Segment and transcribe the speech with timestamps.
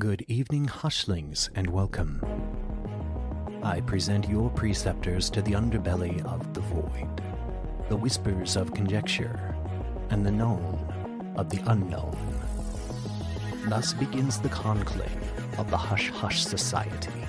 [0.00, 2.22] Good evening, hushlings, and welcome.
[3.62, 7.20] I present your preceptors to the underbelly of the void,
[7.90, 9.54] the whispers of conjecture,
[10.08, 12.16] and the known of the unknown.
[13.68, 17.26] Thus begins the conclave of the Hush Hush Society.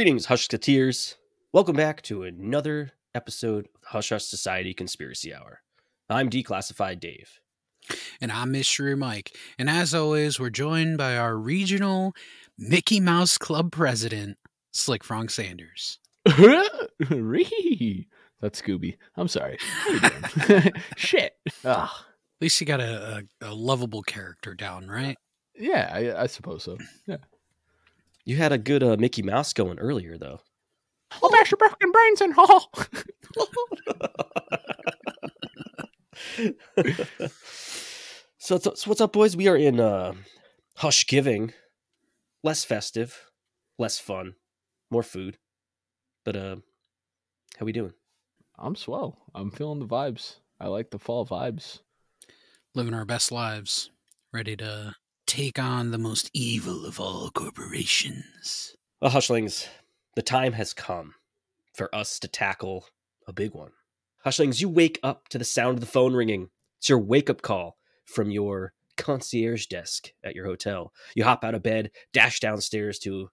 [0.00, 1.16] Greetings, Hushketeers.
[1.52, 5.60] Welcome back to another episode of the Hush Hush Society Conspiracy Hour.
[6.08, 7.38] I'm Declassified Dave.
[8.18, 9.36] And I'm Mystery Mike.
[9.58, 12.14] And as always, we're joined by our regional
[12.56, 14.38] Mickey Mouse Club president,
[14.72, 15.98] Slick Frank Sanders.
[17.10, 18.08] Ree.
[18.40, 18.96] That's Scooby.
[19.18, 19.58] I'm sorry.
[19.60, 20.72] How you doing?
[20.96, 21.34] Shit.
[21.62, 21.90] Ugh.
[21.90, 25.18] At least you got a, a, a lovable character down, right?
[25.54, 26.78] Yeah, I, I suppose so.
[27.06, 27.18] Yeah.
[28.24, 30.40] You had a good uh, Mickey Mouse going earlier, though.
[31.22, 32.70] I'll bash your broken brains in hall.
[38.38, 39.36] so, so, so what's up, boys?
[39.36, 40.14] We are in uh,
[40.76, 41.52] Hush Giving.
[42.42, 43.26] Less festive,
[43.78, 44.34] less fun,
[44.90, 45.36] more food.
[46.24, 46.56] But uh,
[47.58, 47.92] how we doing?
[48.58, 49.18] I'm swell.
[49.34, 50.36] I'm feeling the vibes.
[50.58, 51.80] I like the fall vibes.
[52.74, 53.90] Living our best lives,
[54.32, 54.94] ready to
[55.30, 58.74] take on the most evil of all corporations.
[59.00, 59.68] Well, Hushlings,
[60.16, 61.14] the time has come
[61.72, 62.86] for us to tackle
[63.28, 63.70] a big one.
[64.26, 66.48] Hushlings, you wake up to the sound of the phone ringing.
[66.78, 67.76] It's your wake up call
[68.06, 70.92] from your concierge desk at your hotel.
[71.14, 73.30] You hop out of bed, dash downstairs to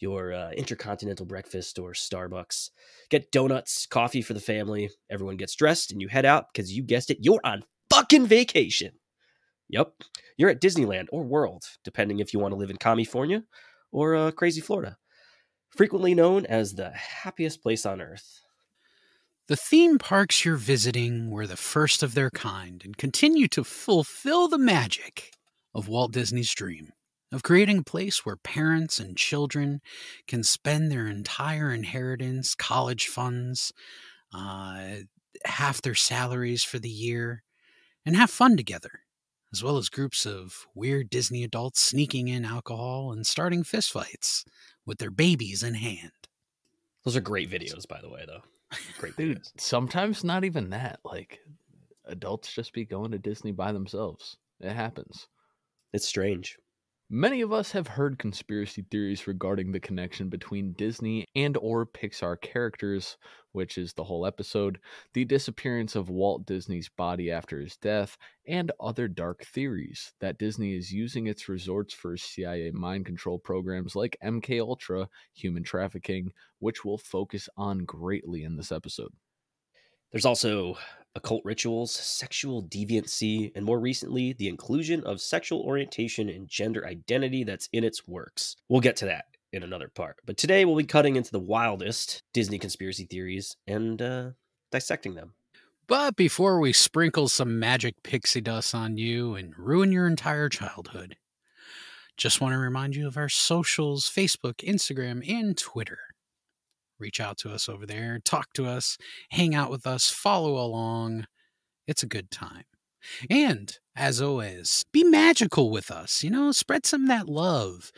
[0.00, 2.68] your uh, intercontinental breakfast or Starbucks,
[3.08, 4.90] get donuts, coffee for the family.
[5.08, 8.90] Everyone gets dressed, and you head out because you guessed it, you're on fucking vacation.
[9.68, 9.92] Yep,
[10.36, 13.44] you're at Disneyland or World, depending if you want to live in California
[13.92, 14.96] or uh, crazy Florida.
[15.76, 18.40] Frequently known as the happiest place on earth.
[19.46, 24.48] The theme parks you're visiting were the first of their kind and continue to fulfill
[24.48, 25.32] the magic
[25.74, 26.92] of Walt Disney's dream
[27.32, 29.80] of creating a place where parents and children
[30.28, 33.72] can spend their entire inheritance, college funds,
[34.32, 34.96] uh,
[35.44, 37.42] half their salaries for the year,
[38.06, 39.00] and have fun together,
[39.54, 44.44] as well as groups of weird Disney adults sneaking in alcohol and starting fistfights
[44.84, 46.10] with their babies in hand.
[47.04, 48.42] Those are great videos, by the way, though.
[48.98, 49.52] Great Dude, videos.
[49.56, 50.98] sometimes not even that.
[51.04, 51.38] Like,
[52.04, 54.36] adults just be going to Disney by themselves.
[54.58, 55.28] It happens.
[55.92, 56.58] It's strange.
[57.08, 62.40] Many of us have heard conspiracy theories regarding the connection between Disney and or Pixar
[62.40, 63.18] characters,
[63.54, 64.78] which is the whole episode,
[65.12, 70.74] the disappearance of Walt Disney's body after his death, and other dark theories that Disney
[70.74, 76.84] is using its resorts for CIA mind control programs like MK Ultra, human trafficking, which
[76.84, 79.12] we'll focus on greatly in this episode.
[80.12, 80.76] There's also
[81.14, 87.44] occult rituals, sexual deviancy, and more recently, the inclusion of sexual orientation and gender identity
[87.44, 88.56] that's in its works.
[88.68, 90.16] We'll get to that in another part.
[90.26, 94.30] But today, we'll be cutting into the wildest Disney conspiracy theories and uh,
[94.70, 95.34] dissecting them.
[95.86, 101.16] But before we sprinkle some magic pixie dust on you and ruin your entire childhood,
[102.16, 105.98] just want to remind you of our socials Facebook, Instagram, and Twitter.
[106.98, 108.96] Reach out to us over there, talk to us,
[109.30, 111.26] hang out with us, follow along.
[111.86, 112.64] It's a good time.
[113.28, 116.22] And as always, be magical with us.
[116.22, 117.92] You know, spread some of that love.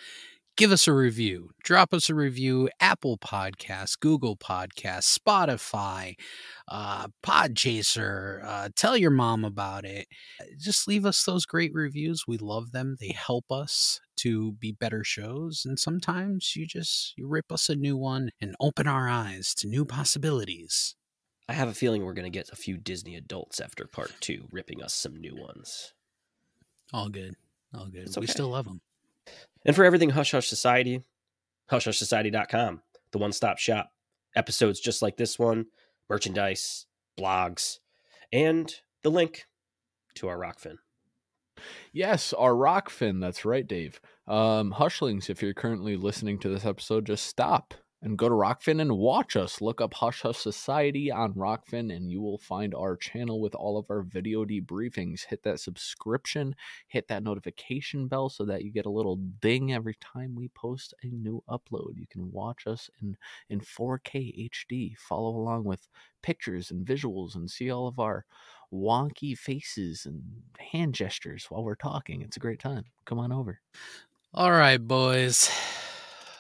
[0.56, 1.50] Give us a review.
[1.62, 2.71] Drop us a review.
[2.81, 6.15] Apple Podcasts, Google Podcasts, Spotify,
[6.69, 8.43] uh, Podchaser.
[8.43, 10.06] Uh, tell your mom about it.
[10.59, 12.25] Just leave us those great reviews.
[12.27, 12.97] We love them.
[12.98, 15.65] They help us to be better shows.
[15.66, 19.69] And sometimes you just you rip us a new one and open our eyes to
[19.69, 20.97] new possibilities.
[21.51, 24.48] I have a feeling we're going to get a few Disney adults after part two,
[24.51, 25.92] ripping us some new ones.
[26.95, 27.34] All good.
[27.75, 28.04] All good.
[28.07, 28.33] It's We okay.
[28.33, 28.81] still love them.
[29.66, 31.03] And for everything Hush Hush Society,
[31.71, 33.91] hushhushsociety.com, the one stop shop.
[34.36, 35.66] Episodes just like this one,
[36.09, 36.86] merchandise,
[37.18, 37.78] blogs,
[38.33, 38.72] and
[39.03, 39.47] the link
[40.15, 40.77] to our Rokfin.
[41.92, 43.21] Yes, our Rokfin.
[43.21, 44.01] That's right, Dave.
[44.28, 47.74] Um, Hushlings, if you're currently listening to this episode, just stop
[48.07, 49.61] and go to Rokfin and watch us.
[49.61, 53.77] Look up Hush Hush Society on Rokfin, and you will find our channel with all
[53.77, 55.25] of our video debriefings.
[55.25, 56.55] Hit that subscription,
[56.87, 60.95] hit that notification bell so that you get a little ding every time we post
[61.03, 61.97] a new upload.
[61.97, 63.17] You can watch us in,
[63.51, 65.89] in 4K HD, follow along with
[66.23, 68.25] pictures and visuals, and see all of our
[68.73, 70.23] wonky faces and
[70.73, 72.23] hand gestures while we're talking.
[72.23, 72.85] It's a great time.
[73.05, 73.59] Come on over.
[74.33, 75.51] All right, boys.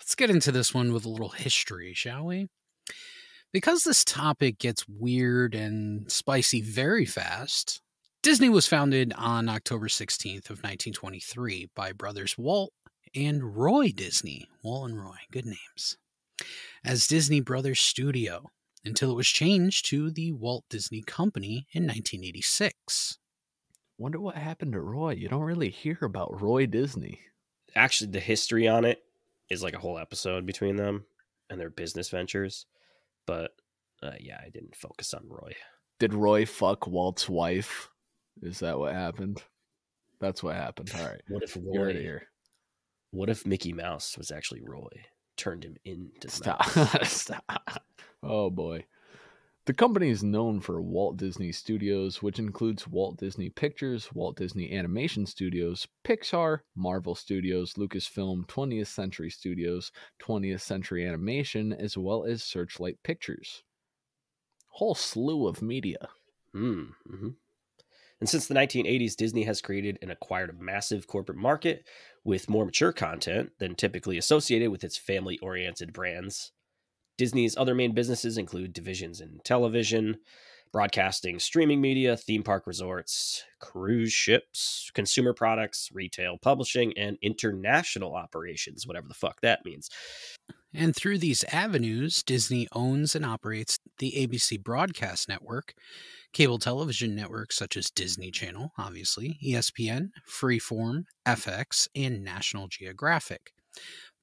[0.06, 2.46] Let's get into this one with a little history, shall we?
[3.52, 7.80] Because this topic gets weird and spicy very fast,
[8.22, 12.72] Disney was founded on October 16th of 1923 by brothers Walt
[13.16, 14.46] and Roy Disney.
[14.62, 15.96] Walt and Roy, good names.
[16.84, 18.44] As Disney Brothers Studio
[18.84, 23.18] until it was changed to the Walt Disney Company in 1986.
[23.98, 25.14] Wonder what happened to Roy.
[25.14, 27.22] You don't really hear about Roy Disney.
[27.74, 29.02] Actually, the history on it
[29.50, 31.04] is like a whole episode between them
[31.50, 32.66] and their business ventures.
[33.26, 33.52] But
[34.02, 35.52] uh, yeah, I didn't focus on Roy.
[35.98, 37.88] Did Roy fuck Walt's wife?
[38.42, 39.42] Is that what happened?
[40.20, 40.92] That's what happened.
[40.98, 41.22] All right.
[41.28, 41.92] What if You're Roy?
[41.94, 42.22] here.
[43.10, 44.88] What if Mickey Mouse was actually Roy?
[45.36, 46.64] Turned him into Stop.
[47.04, 47.82] Stop.
[48.22, 48.84] Oh boy.
[49.66, 54.72] The company is known for Walt Disney Studios, which includes Walt Disney Pictures, Walt Disney
[54.72, 59.90] Animation Studios, Pixar, Marvel Studios, Lucasfilm, 20th Century Studios,
[60.22, 63.64] 20th Century Animation, as well as Searchlight Pictures.
[64.68, 66.10] Whole slew of media.
[66.54, 67.28] Mm, hmm
[68.20, 71.84] And since the 1980s, Disney has created and acquired a massive corporate market
[72.22, 76.52] with more mature content than typically associated with its family oriented brands.
[77.18, 80.18] Disney's other main businesses include divisions in television,
[80.72, 88.86] broadcasting, streaming media, theme park resorts, cruise ships, consumer products, retail, publishing, and international operations,
[88.86, 89.88] whatever the fuck that means.
[90.74, 95.72] And through these avenues, Disney owns and operates the ABC Broadcast Network,
[96.34, 103.52] cable television networks such as Disney Channel, obviously, ESPN, Freeform, FX, and National Geographic,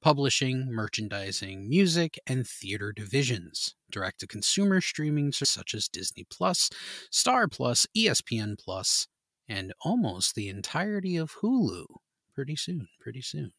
[0.04, 6.68] publishing, merchandising, music, and theater divisions, direct to consumer streaming such as Disney Plus,
[7.10, 9.08] Star Plus, ESPN Plus,
[9.48, 11.86] and almost the entirety of Hulu.
[12.34, 13.52] Pretty soon, pretty soon.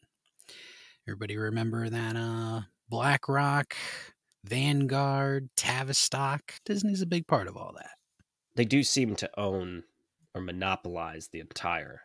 [1.07, 3.75] Everybody remember that uh BlackRock,
[4.44, 6.53] Vanguard, Tavistock.
[6.63, 7.95] Disney's a big part of all that.
[8.56, 9.81] They do seem to own
[10.36, 12.01] or monopolize the entire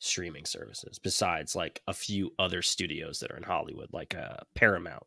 [0.00, 5.04] streaming services, besides like a few other studios that are in Hollywood, like uh, Paramount.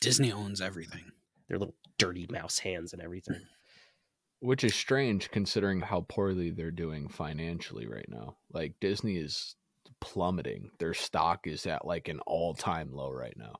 [0.00, 1.12] Disney owns everything.
[1.48, 3.42] Their little dirty mouse hands and everything.
[4.40, 8.36] Which is strange considering how poorly they're doing financially right now.
[8.50, 9.56] Like Disney is
[10.00, 10.70] plummeting.
[10.78, 13.56] Their stock is at like an all time low right now.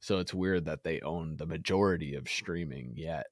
[0.00, 3.26] So it's weird that they own the majority of streaming, yet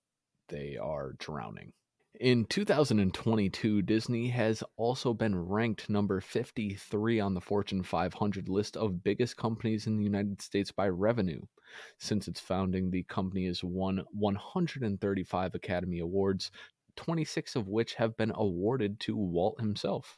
[0.49, 1.73] they are drowning.
[2.23, 9.03] In 2022, Disney has also been ranked number 53 on the Fortune 500 list of
[9.03, 11.41] biggest companies in the United States by revenue.
[11.99, 16.53] Since its founding, the company has won 135 Academy Awards,
[16.95, 20.17] 26 of which have been awarded to Walt himself.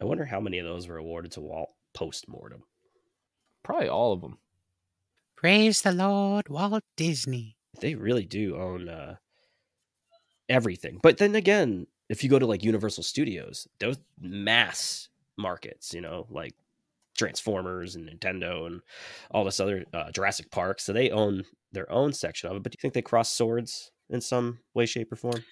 [0.00, 2.62] I wonder how many of those were awarded to Walt post mortem.
[3.62, 4.38] Probably all of them.
[5.36, 7.58] Praise the Lord, Walt Disney.
[7.78, 9.16] They really do own uh,
[10.48, 10.98] everything.
[11.02, 16.26] But then again, if you go to like Universal Studios, those mass markets, you know,
[16.30, 16.54] like
[17.16, 18.80] Transformers and Nintendo and
[19.30, 22.62] all this other uh, Jurassic Park, so they own their own section of it.
[22.62, 25.44] But do you think they cross swords in some way, shape, or form?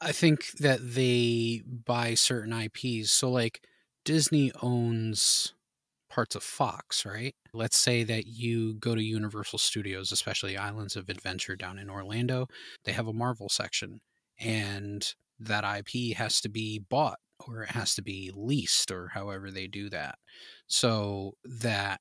[0.00, 3.10] I think that they buy certain IPs.
[3.10, 3.62] So, like,
[4.04, 5.54] Disney owns
[6.08, 7.34] parts of Fox, right?
[7.52, 12.48] Let's say that you go to Universal Studios, especially Islands of Adventure down in Orlando,
[12.84, 14.00] they have a Marvel section,
[14.38, 19.50] and that IP has to be bought or it has to be leased or however
[19.50, 20.18] they do that
[20.66, 22.00] so that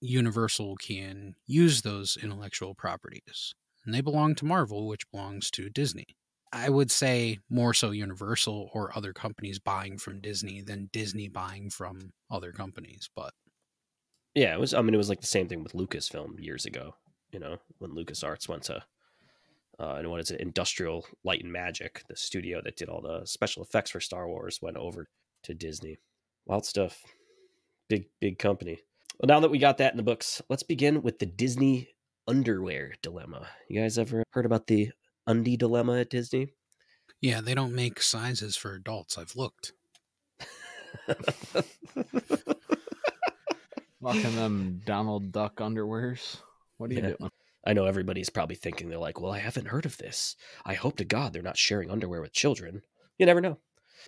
[0.00, 3.54] Universal can use those intellectual properties.
[3.84, 6.06] And they belong to Marvel, which belongs to Disney.
[6.52, 11.70] I would say more so Universal or other companies buying from Disney than Disney buying
[11.70, 13.08] from other companies.
[13.14, 13.32] But
[14.34, 14.74] Yeah, it was.
[14.74, 16.94] I mean, it was like the same thing with Lucasfilm years ago.
[17.32, 18.82] You know, when LucasArts went to,
[19.80, 23.24] uh, and what is it, Industrial Light and Magic, the studio that did all the
[23.26, 25.08] special effects for Star Wars, went over
[25.44, 25.98] to Disney.
[26.46, 27.02] Wild stuff.
[27.88, 28.78] Big, big company.
[29.18, 31.88] Well, now that we got that in the books, let's begin with the Disney
[32.28, 33.48] underwear dilemma.
[33.68, 34.90] You guys ever heard about the
[35.26, 36.52] undie dilemma at Disney?
[37.20, 39.18] yeah, they don't make sizes for adults.
[39.18, 39.72] I've looked.
[44.02, 46.38] Fucking them Donald Duck underwears.
[46.78, 47.12] What are you Yeah.
[47.18, 47.30] doing?
[47.64, 50.36] I know everybody's probably thinking they're like, well, I haven't heard of this.
[50.64, 52.82] I hope to God they're not sharing underwear with children.
[53.18, 53.58] You never know.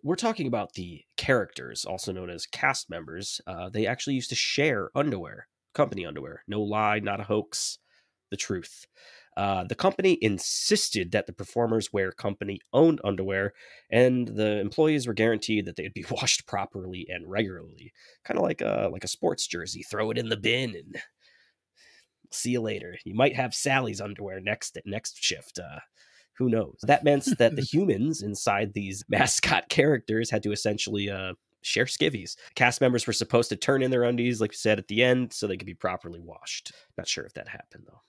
[0.02, 3.40] We're talking about the characters, also known as cast members.
[3.46, 6.44] Uh, they actually used to share underwear, company underwear.
[6.48, 7.78] No lie, not a hoax,
[8.30, 8.86] the truth.
[9.36, 13.54] Uh, the company insisted that the performers wear company owned underwear,
[13.90, 17.92] and the employees were guaranteed that they'd be washed properly and regularly.
[18.24, 19.82] Kind of like a like a sports jersey.
[19.82, 21.02] Throw it in the bin and
[22.34, 22.96] see you later.
[23.04, 25.58] You might have Sally's underwear next next shift.
[25.58, 25.80] Uh,
[26.34, 26.78] who knows?
[26.82, 32.36] That meant that the humans inside these mascot characters had to essentially uh, share skivvies.
[32.54, 35.32] Cast members were supposed to turn in their undies, like you said, at the end
[35.32, 36.72] so they could be properly washed.
[36.96, 38.00] Not sure if that happened though.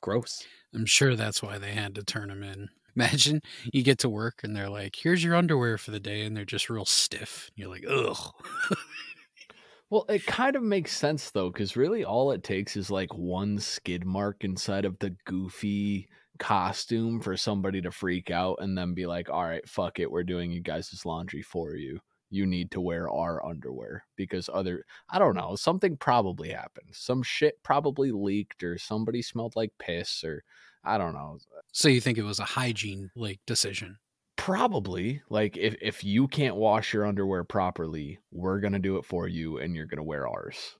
[0.00, 0.46] Gross.
[0.74, 2.68] I'm sure that's why they had to turn them in.
[2.96, 3.40] Imagine
[3.72, 6.44] you get to work and they're like, "Here's your underwear for the day," and they're
[6.44, 7.50] just real stiff.
[7.54, 8.32] You're like, "Ugh."
[9.90, 13.58] Well, it kind of makes sense though, because really all it takes is like one
[13.58, 19.06] skid mark inside of the goofy costume for somebody to freak out and then be
[19.06, 21.98] like, all right, fuck it, we're doing you guys' laundry for you.
[22.30, 26.90] You need to wear our underwear because other, I don't know, something probably happened.
[26.92, 30.44] Some shit probably leaked or somebody smelled like piss or
[30.84, 31.38] I don't know.
[31.72, 33.98] so you think it was a hygiene like decision?
[34.40, 39.04] Probably like if, if you can't wash your underwear properly, we're going to do it
[39.04, 40.76] for you and you're going to wear ours.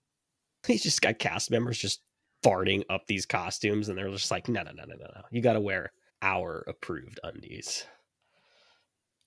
[0.66, 2.00] He's just got cast members just
[2.42, 5.22] farting up these costumes, and they're just like, no, no, no, no, no, no.
[5.30, 7.84] You got to wear our approved undies.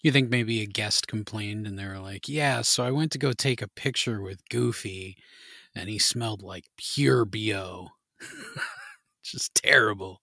[0.02, 3.18] You think maybe a guest complained and they were like, Yeah, so I went to
[3.18, 5.16] go take a picture with Goofy
[5.76, 7.90] and he smelled like pure BO.
[9.24, 10.22] Just terrible.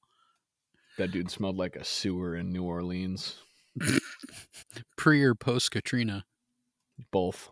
[0.99, 3.37] That dude smelled like a sewer in New Orleans.
[4.97, 6.25] Pre or post Katrina.
[7.11, 7.50] Both.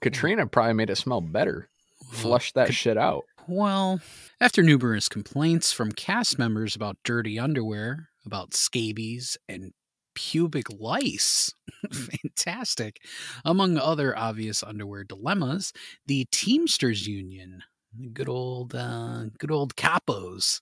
[0.00, 1.68] Katrina probably made it smell better.
[2.12, 3.24] Flush that Kat- shit out.
[3.46, 4.00] Well,
[4.40, 9.72] after numerous complaints from cast members about dirty underwear, about scabies, and
[10.14, 11.52] pubic lice,
[11.92, 13.00] fantastic,
[13.44, 15.72] among other obvious underwear dilemmas,
[16.06, 17.62] the Teamsters Union,
[17.94, 20.60] the good old, uh, good old capos,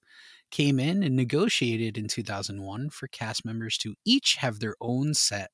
[0.52, 5.50] came in and negotiated in 2001 for cast members to each have their own set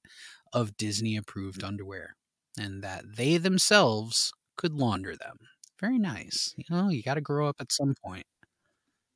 [0.52, 2.16] of Disney approved underwear
[2.58, 5.38] and that they themselves could launder them.
[5.80, 6.52] Very nice.
[6.56, 8.26] You know, you got to grow up at some point.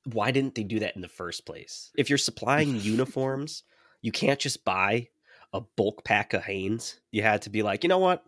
[0.04, 1.90] Why didn't they do that in the first place?
[1.96, 3.64] If you're supplying uniforms,
[4.00, 5.08] you can't just buy
[5.52, 7.00] a bulk pack of Hanes.
[7.10, 8.24] You had to be like, you know what?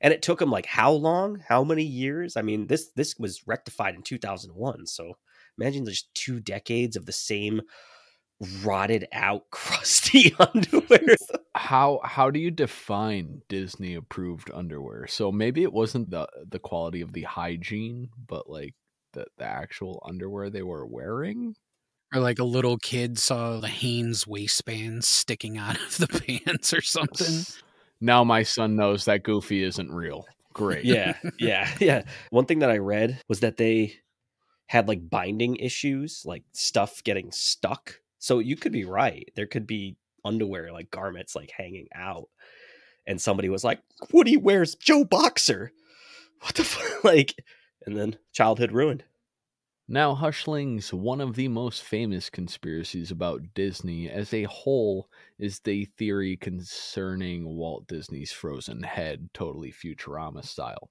[0.00, 1.42] And it took them like how long?
[1.48, 2.36] How many years?
[2.36, 4.86] I mean, this this was rectified in 2001.
[4.86, 5.14] So
[5.58, 7.62] imagine just two decades of the same
[8.62, 11.16] rotted out, crusty underwear.
[11.54, 15.08] How how do you define Disney approved underwear?
[15.08, 18.74] So maybe it wasn't the the quality of the hygiene, but like
[19.12, 21.56] the, the actual underwear they were wearing.
[22.14, 26.80] Or like a little kid saw the Hanes waistband sticking out of the pants or
[26.80, 27.44] something.
[28.00, 30.26] Now my son knows that Goofy isn't real.
[30.52, 30.84] Great.
[30.84, 32.02] yeah, yeah, yeah.
[32.30, 33.96] One thing that I read was that they
[34.68, 38.00] had like binding issues, like stuff getting stuck.
[38.18, 39.28] So you could be right.
[39.34, 42.28] There could be underwear, like garments, like hanging out.
[43.06, 43.80] And somebody was like,
[44.12, 45.72] Woody wears Joe Boxer.
[46.40, 46.84] What the fuck?
[47.04, 47.42] Like,
[47.86, 49.04] and then childhood ruined.
[49.86, 55.08] Now, Hushlings, one of the most famous conspiracies about Disney as a whole
[55.38, 60.90] is the theory concerning Walt Disney's frozen head, totally Futurama style.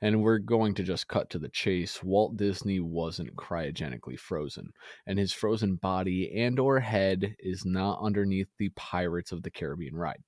[0.00, 2.02] And we're going to just cut to the chase.
[2.02, 4.72] Walt Disney wasn't cryogenically frozen,
[5.06, 9.96] and his frozen body and or head is not underneath the Pirates of the Caribbean
[9.96, 10.22] ride.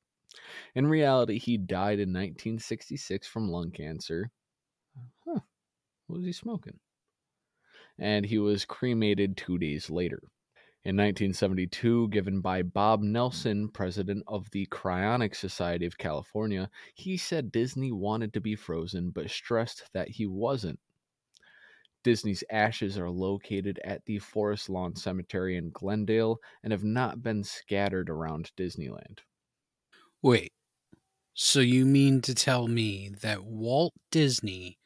[0.75, 4.31] In reality, he died in 1966 from lung cancer.
[5.25, 5.41] Huh.
[6.07, 6.79] What was he smoking?
[7.99, 10.23] and he was cremated two days later.
[10.89, 17.53] In 1972, given by Bob Nelson, president of the Cryonic Society of California, he said
[17.53, 20.81] Disney wanted to be frozen but stressed that he wasn't.
[22.03, 27.45] Disney's ashes are located at the Forest Lawn Cemetery in Glendale and have not been
[27.45, 29.19] scattered around Disneyland.
[30.23, 30.55] Wait,
[31.35, 34.79] so you mean to tell me that Walt Disney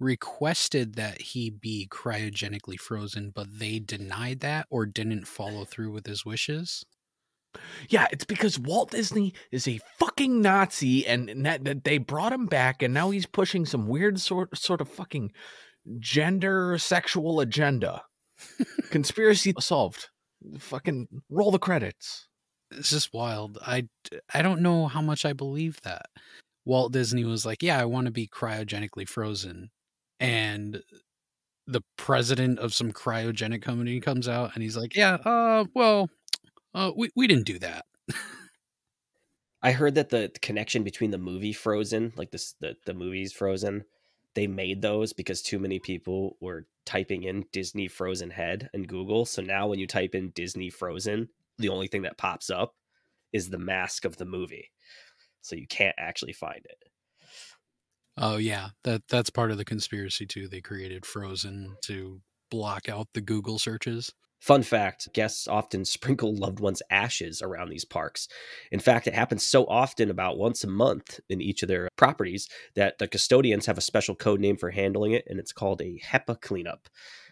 [0.00, 6.06] requested that he be cryogenically frozen, but they denied that or didn't follow through with
[6.06, 6.84] his wishes?
[7.88, 12.46] Yeah, it's because Walt Disney is a fucking Nazi, and that, that they brought him
[12.46, 15.32] back, and now he's pushing some weird sort sort of fucking
[15.98, 18.02] gender sexual agenda.
[18.90, 20.08] Conspiracy solved.
[20.58, 22.28] Fucking roll the credits.
[22.70, 23.58] It's just wild.
[23.66, 23.88] I,
[24.34, 26.06] I don't know how much I believe that.
[26.64, 29.70] Walt Disney was like, Yeah, I want to be cryogenically frozen.
[30.20, 30.82] And
[31.66, 36.10] the president of some cryogenic company comes out and he's like, "Yeah, uh, well,
[36.74, 37.84] uh, we we didn't do that."
[39.62, 43.84] I heard that the connection between the movie Frozen, like this, the the movies Frozen,
[44.34, 49.26] they made those because too many people were typing in Disney Frozen head in Google.
[49.26, 52.74] So now when you type in Disney Frozen, the only thing that pops up
[53.32, 54.70] is the mask of the movie.
[55.42, 56.78] So you can't actually find it.
[58.20, 60.48] Oh yeah, that that's part of the conspiracy too.
[60.48, 62.20] They created Frozen to
[62.50, 64.12] block out the Google searches.
[64.40, 68.28] Fun fact guests often sprinkle loved ones' ashes around these parks.
[68.72, 72.48] In fact, it happens so often, about once a month in each of their properties,
[72.74, 76.00] that the custodians have a special code name for handling it, and it's called a
[76.04, 76.88] HEPA cleanup,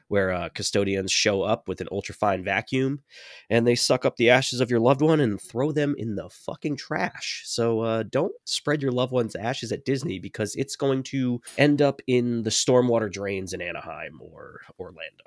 [0.09, 3.03] where uh, custodians show up with an ultrafine vacuum
[3.51, 6.29] and they suck up the ashes of your loved one and throw them in the
[6.29, 7.43] fucking trash.
[7.47, 11.83] So uh, don't spread your loved one's ashes at Disney because it's going to end
[11.83, 15.25] up in the stormwater drains in Anaheim or Orlando.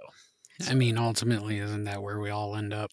[0.67, 2.91] I mean, ultimately, isn't that where we all end up?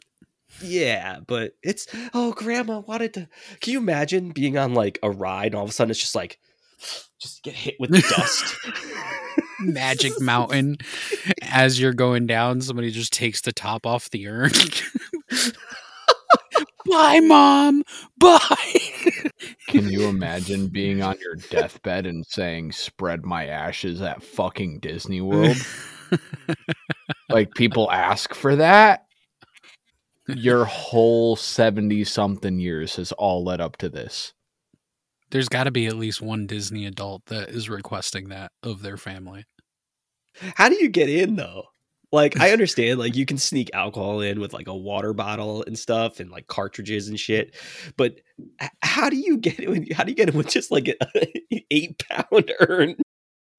[0.63, 3.29] Yeah, but it's oh, grandma wanted to.
[3.61, 6.15] Can you imagine being on like a ride and all of a sudden it's just
[6.15, 6.39] like
[7.19, 8.57] just get hit with dust?
[9.73, 10.79] Magic Mountain.
[11.43, 14.51] As you're going down, somebody just takes the top off the urn.
[16.89, 17.83] Bye, mom.
[18.19, 18.81] Bye.
[19.69, 25.21] Can you imagine being on your deathbed and saying, spread my ashes at fucking Disney
[25.21, 25.57] World?
[27.29, 29.07] like, people ask for that?
[30.29, 34.33] Your whole 70 something years has all led up to this.
[35.31, 38.97] There's got to be at least one Disney adult that is requesting that of their
[38.97, 39.45] family.
[40.55, 41.65] How do you get in though?
[42.13, 45.79] Like I understand like you can sneak alcohol in with like a water bottle and
[45.79, 47.55] stuff and like cartridges and shit,
[47.97, 48.21] but
[48.83, 49.93] how do you get it?
[49.93, 50.97] How do you get it with just like an
[51.71, 52.97] eight pound urn?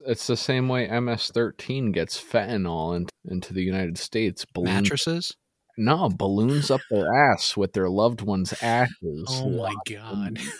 [0.00, 4.46] It's the same way MS-13 gets fentanyl in, into the United States.
[4.54, 5.36] Balloons, Mattresses?
[5.76, 9.26] No, balloons up their ass with their loved ones' ashes.
[9.28, 10.38] Oh my god.
[10.38, 10.52] Um,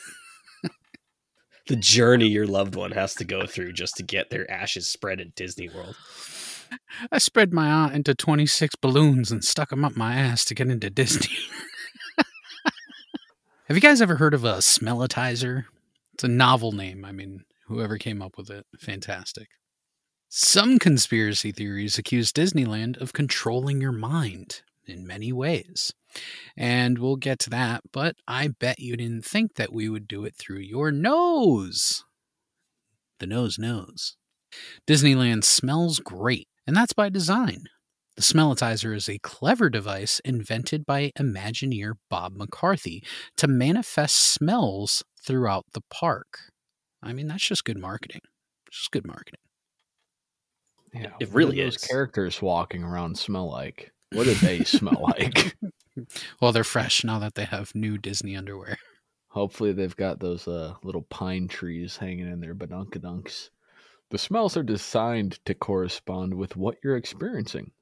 [1.69, 5.21] the journey your loved one has to go through just to get their ashes spread
[5.21, 5.97] at Disney World.
[7.13, 10.69] I spread my aunt into 26 balloons and stuck them up my ass to get
[10.69, 11.37] into Disney.
[13.67, 15.67] Have you guys ever heard of a smellitizer?
[16.15, 17.05] It's a novel name.
[17.05, 19.49] I mean, whoever came up with it, fantastic.
[20.31, 25.93] Some conspiracy theories accuse Disneyland of controlling your mind in many ways.
[26.57, 30.25] And we'll get to that, but I bet you didn't think that we would do
[30.25, 32.05] it through your nose.
[33.21, 34.17] The nose knows.
[34.87, 37.65] Disneyland smells great, and that's by design.
[38.17, 43.05] The Smellitizer is a clever device invented by Imagineer Bob McCarthy
[43.37, 46.51] to manifest smells throughout the park.
[47.01, 48.23] I mean, that's just good marketing.
[48.67, 49.41] It's just good marketing.
[50.93, 51.75] Yeah, it really is.
[51.75, 53.93] Those characters walking around smell like.
[54.13, 55.57] What do they smell like?
[56.41, 58.79] well, they're fresh now that they have new Disney underwear.
[59.29, 63.51] Hopefully, they've got those uh, little pine trees hanging in their badunkadunks.
[64.11, 67.73] The smells are designed to correspond with what you're experiencing.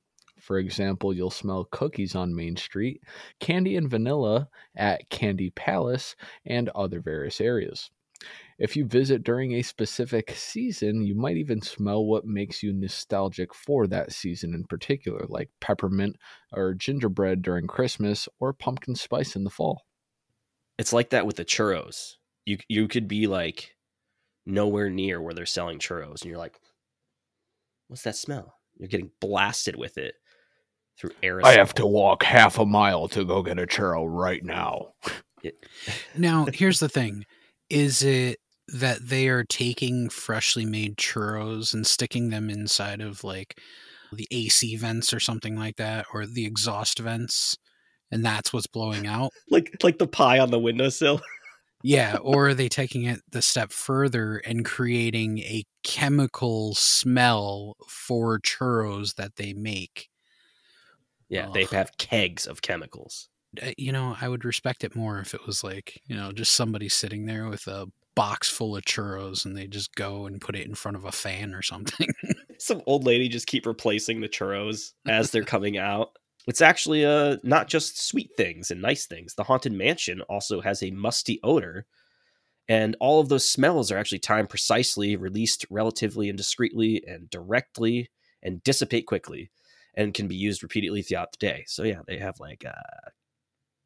[0.40, 3.00] For example, you'll smell cookies on Main Street,
[3.38, 7.90] candy and vanilla at Candy Palace, and other various areas.
[8.58, 13.54] If you visit during a specific season, you might even smell what makes you nostalgic
[13.54, 16.16] for that season in particular, like peppermint
[16.52, 19.82] or gingerbread during Christmas or pumpkin spice in the fall.
[20.78, 22.14] It's like that with the churros.
[22.46, 23.74] You you could be like
[24.46, 26.58] nowhere near where they're selling churros and you're like
[27.88, 28.54] what's that smell?
[28.78, 30.14] You're getting blasted with it
[30.98, 31.44] through air.
[31.44, 34.94] I have to walk half a mile to go get a churro right now.
[36.16, 37.24] now, here's the thing.
[37.68, 38.38] Is it
[38.68, 43.60] that they are taking freshly made churros and sticking them inside of like
[44.12, 47.56] the AC vents or something like that, or the exhaust vents,
[48.10, 49.32] and that's what's blowing out.
[49.50, 51.20] like like the pie on the windowsill.
[51.82, 58.38] yeah, or are they taking it the step further and creating a chemical smell for
[58.40, 60.08] churros that they make?
[61.28, 61.54] Yeah, Ugh.
[61.54, 63.28] they have kegs of chemicals.
[63.60, 66.52] Uh, you know, I would respect it more if it was like, you know, just
[66.52, 70.56] somebody sitting there with a box full of churros and they just go and put
[70.56, 72.08] it in front of a fan or something.
[72.58, 76.08] Some old lady just keep replacing the churros as they're coming out.
[76.48, 79.34] It's actually uh not just sweet things and nice things.
[79.34, 81.86] The haunted mansion also has a musty odor,
[82.68, 88.10] and all of those smells are actually timed precisely, released relatively and discreetly and directly,
[88.42, 89.50] and dissipate quickly,
[89.94, 91.64] and can be used repeatedly throughout the day.
[91.66, 93.10] So yeah, they have like uh,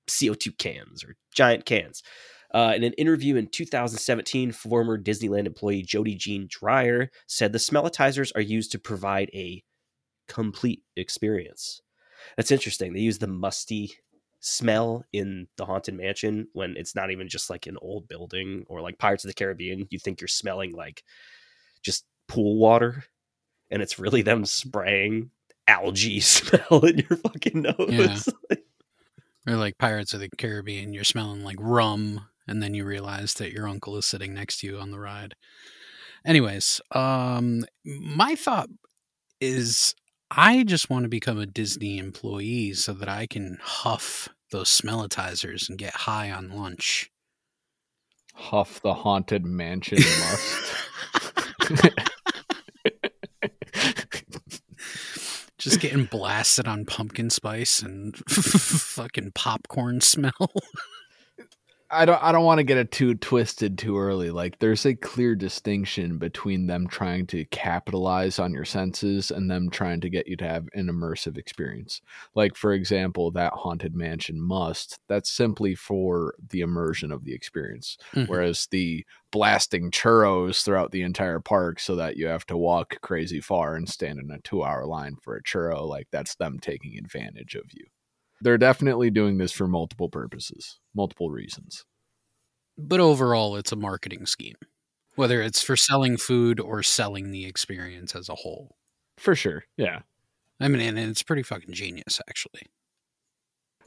[0.08, 2.02] CO2 cans or giant cans.
[2.52, 8.32] Uh, in an interview in 2017, former Disneyland employee Jody Jean Dreyer said the smellitizers
[8.34, 9.62] are used to provide a
[10.26, 11.80] complete experience.
[12.36, 12.92] That's interesting.
[12.92, 13.92] They use the musty
[14.40, 18.80] smell in the haunted mansion when it's not even just like an old building or
[18.80, 19.86] like Pirates of the Caribbean.
[19.90, 21.04] You think you're smelling like
[21.82, 23.04] just pool water,
[23.70, 25.30] and it's really them spraying
[25.68, 28.28] algae smell in your fucking nose.
[28.50, 28.56] Yeah.
[29.46, 33.52] Or like Pirates of the Caribbean, you're smelling like rum, and then you realize that
[33.52, 35.34] your uncle is sitting next to you on the ride.
[36.26, 38.68] Anyways, um, my thought
[39.40, 39.94] is
[40.30, 45.68] I just want to become a Disney employee so that I can huff those smellitizers
[45.68, 47.10] and get high on lunch.
[48.34, 50.72] Huff the haunted mansion must.
[55.58, 60.52] just getting blasted on pumpkin spice and fucking popcorn smell.
[61.92, 64.30] I don't I don't want to get it too twisted too early.
[64.30, 69.70] Like there's a clear distinction between them trying to capitalize on your senses and them
[69.70, 72.00] trying to get you to have an immersive experience.
[72.34, 77.98] Like for example, that haunted mansion must that's simply for the immersion of the experience.
[78.14, 78.30] Mm-hmm.
[78.30, 83.40] Whereas the blasting churros throughout the entire park so that you have to walk crazy
[83.40, 87.54] far and stand in a 2-hour line for a churro, like that's them taking advantage
[87.54, 87.84] of you
[88.40, 91.84] they're definitely doing this for multiple purposes, multiple reasons.
[92.78, 94.56] But overall, it's a marketing scheme,
[95.14, 98.76] whether it's for selling food or selling the experience as a whole.
[99.18, 99.64] For sure.
[99.76, 100.00] Yeah.
[100.60, 102.62] I mean, and it's pretty fucking genius, actually.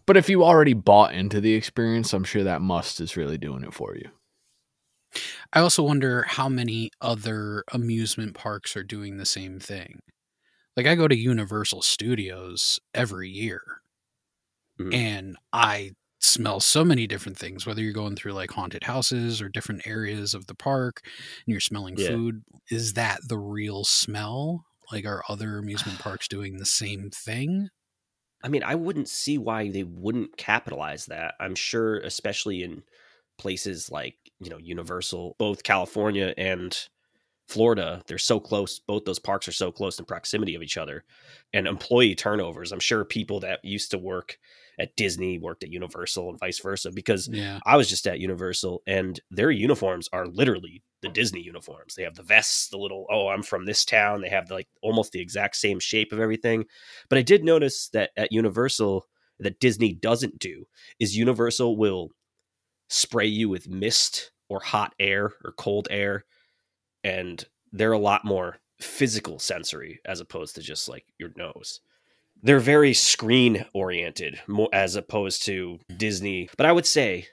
[0.05, 3.63] But if you already bought into the experience, I'm sure that must is really doing
[3.63, 4.09] it for you.
[5.53, 9.99] I also wonder how many other amusement parks are doing the same thing.
[10.75, 13.61] Like, I go to Universal Studios every year
[14.79, 14.93] Mhm.
[14.93, 19.49] and I smell so many different things whether you're going through like haunted houses or
[19.49, 21.13] different areas of the park and
[21.47, 22.17] you're smelling Yeah.
[22.17, 27.69] food is that the real smell like are other amusement parks doing the same thing
[28.41, 31.35] I mean, I wouldn't see why they wouldn't capitalize that.
[31.39, 32.83] I'm sure, especially in
[33.37, 36.77] places like, you know, Universal, both California and
[37.53, 38.79] Florida, they're so close.
[38.79, 41.03] Both those parks are so close in proximity of each other.
[41.53, 44.39] And employee turnovers, I'm sure people that used to work
[44.79, 48.81] at Disney worked at Universal and vice versa because yeah I was just at Universal
[48.87, 51.93] and their uniforms are literally the Disney uniforms.
[51.93, 54.21] They have the vests, the little, oh, I'm from this town.
[54.21, 56.65] They have like almost the exact same shape of everything.
[57.07, 59.05] But I did notice that at Universal,
[59.39, 60.65] that Disney doesn't do
[60.99, 62.09] is Universal will
[62.89, 66.23] spray you with mist or hot air or cold air.
[67.03, 71.79] And they're a lot more physical sensory as opposed to just like your nose
[72.43, 74.39] they're very screen oriented
[74.73, 76.49] as opposed to Disney.
[76.57, 77.27] But I would say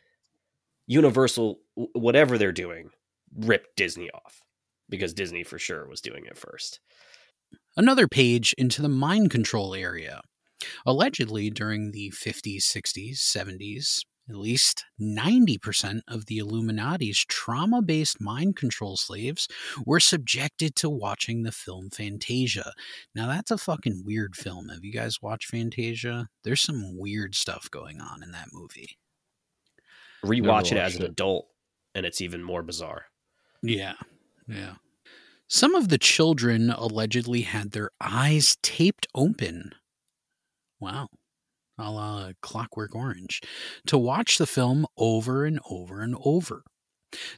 [0.87, 2.91] Universal, whatever they're doing,
[3.37, 4.41] ripped Disney off
[4.89, 6.81] because Disney for sure was doing it first.
[7.77, 10.21] another page into the mind control area
[10.85, 18.57] allegedly during the 50s 60s 70s at least 90% of the Illuminati's trauma based mind
[18.57, 19.49] control slaves
[19.85, 22.73] were subjected to watching the film Fantasia.
[23.15, 24.69] Now, that's a fucking weird film.
[24.69, 26.29] Have you guys watched Fantasia?
[26.45, 28.97] There's some weird stuff going on in that movie.
[30.25, 31.11] Rewatch it as an it.
[31.11, 31.47] adult,
[31.95, 33.07] and it's even more bizarre.
[33.63, 33.95] Yeah,
[34.47, 34.75] yeah.
[35.49, 39.73] Some of the children allegedly had their eyes taped open.
[40.79, 41.09] Wow.
[41.81, 43.41] A la Clockwork Orange.
[43.87, 46.63] To watch the film over and over and over.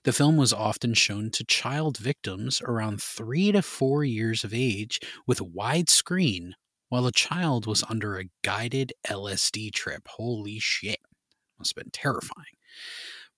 [0.04, 5.00] The film was often shown to child victims around three to four years of age
[5.26, 6.52] with a widescreen
[6.88, 10.06] while the child was under a guided LSD trip.
[10.08, 11.00] Holy shit.
[11.58, 12.56] Must have been terrifying.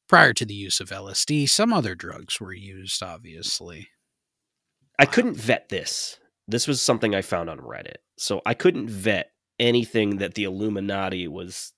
[0.08, 3.88] Prior to the use of LSD, some other drugs were used, obviously.
[4.98, 6.18] I um, couldn't vet this.
[6.46, 7.98] This was something I found on Reddit.
[8.18, 11.72] So I couldn't vet anything that the Illuminati was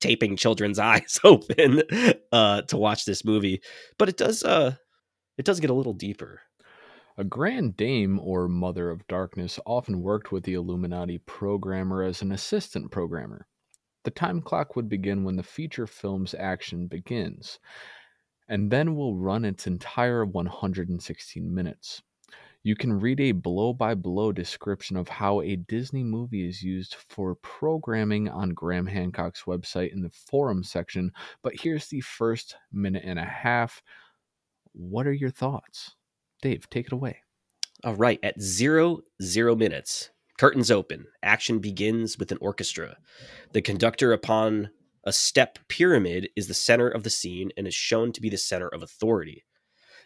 [0.00, 1.82] taping children's eyes open
[2.32, 3.60] uh to watch this movie.
[3.98, 4.76] But it does uh
[5.38, 6.40] it does get a little deeper.
[7.18, 12.30] A Grand Dame or Mother of Darkness often worked with the Illuminati programmer as an
[12.30, 13.46] assistant programmer.
[14.04, 17.58] The time clock would begin when the feature film's action begins,
[18.48, 22.02] and then will run its entire 116 minutes.
[22.66, 26.96] You can read a blow by blow description of how a Disney movie is used
[26.96, 31.12] for programming on Graham Hancock's website in the forum section,
[31.44, 33.80] but here's the first minute and a half.
[34.72, 35.94] What are your thoughts?
[36.42, 37.18] Dave, take it away.
[37.84, 41.06] All right, at zero zero minutes, curtains open.
[41.22, 42.96] Action begins with an orchestra.
[43.52, 44.70] The conductor upon
[45.04, 48.36] a step pyramid is the center of the scene and is shown to be the
[48.36, 49.44] center of authority.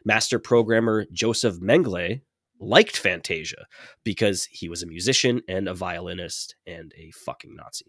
[0.04, 2.20] Master programmer Joseph Mengele,
[2.60, 3.66] liked Fantasia
[4.04, 7.86] because he was a musician and a violinist and a fucking Nazi.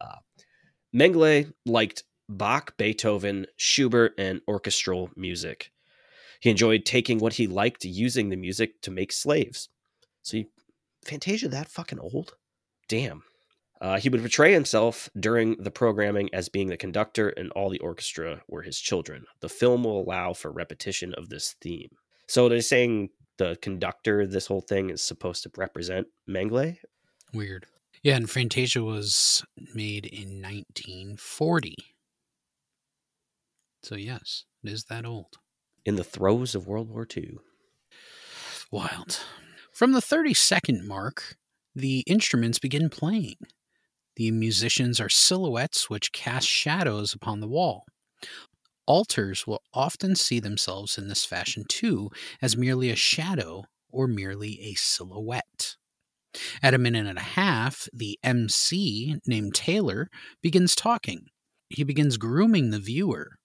[0.00, 0.16] Uh,
[0.94, 5.72] Mengele liked Bach, Beethoven, Schubert, and orchestral music.
[6.40, 9.68] He enjoyed taking what he liked, using the music to make slaves.
[10.22, 10.46] So, he,
[11.04, 12.34] Fantasia that fucking old?
[12.88, 13.24] Damn.
[13.80, 17.80] Uh, he would portray himself during the programming as being the conductor, and all the
[17.80, 19.24] orchestra were his children.
[19.40, 21.90] The film will allow for repetition of this theme.
[22.28, 26.78] So they're saying the conductor, this whole thing is supposed to represent Mengele.
[27.32, 27.66] Weird.
[28.02, 29.44] Yeah, and Fantasia was
[29.74, 31.74] made in 1940.
[33.82, 35.38] So, yes, it is that old.
[35.84, 37.38] In the throes of World War II.
[38.70, 39.20] Wild.
[39.72, 41.36] From the 30 second mark,
[41.74, 43.36] the instruments begin playing.
[44.16, 47.84] The musicians are silhouettes which cast shadows upon the wall.
[48.86, 52.10] Alters will often see themselves in this fashion too,
[52.42, 55.76] as merely a shadow or merely a silhouette.
[56.62, 60.08] At a minute and a half, the MC, named Taylor,
[60.42, 61.26] begins talking.
[61.68, 63.38] He begins grooming the viewer.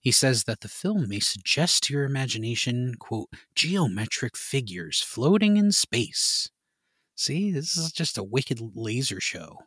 [0.00, 5.72] He says that the film may suggest to your imagination, quote, geometric figures floating in
[5.72, 6.50] space.
[7.14, 9.58] See, this is just a wicked laser show.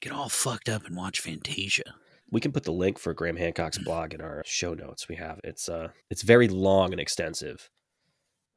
[0.00, 1.94] Get all fucked up and watch Fantasia.
[2.30, 5.08] We can put the link for Graham Hancock's blog in our show notes.
[5.08, 7.70] We have it's uh it's very long and extensive.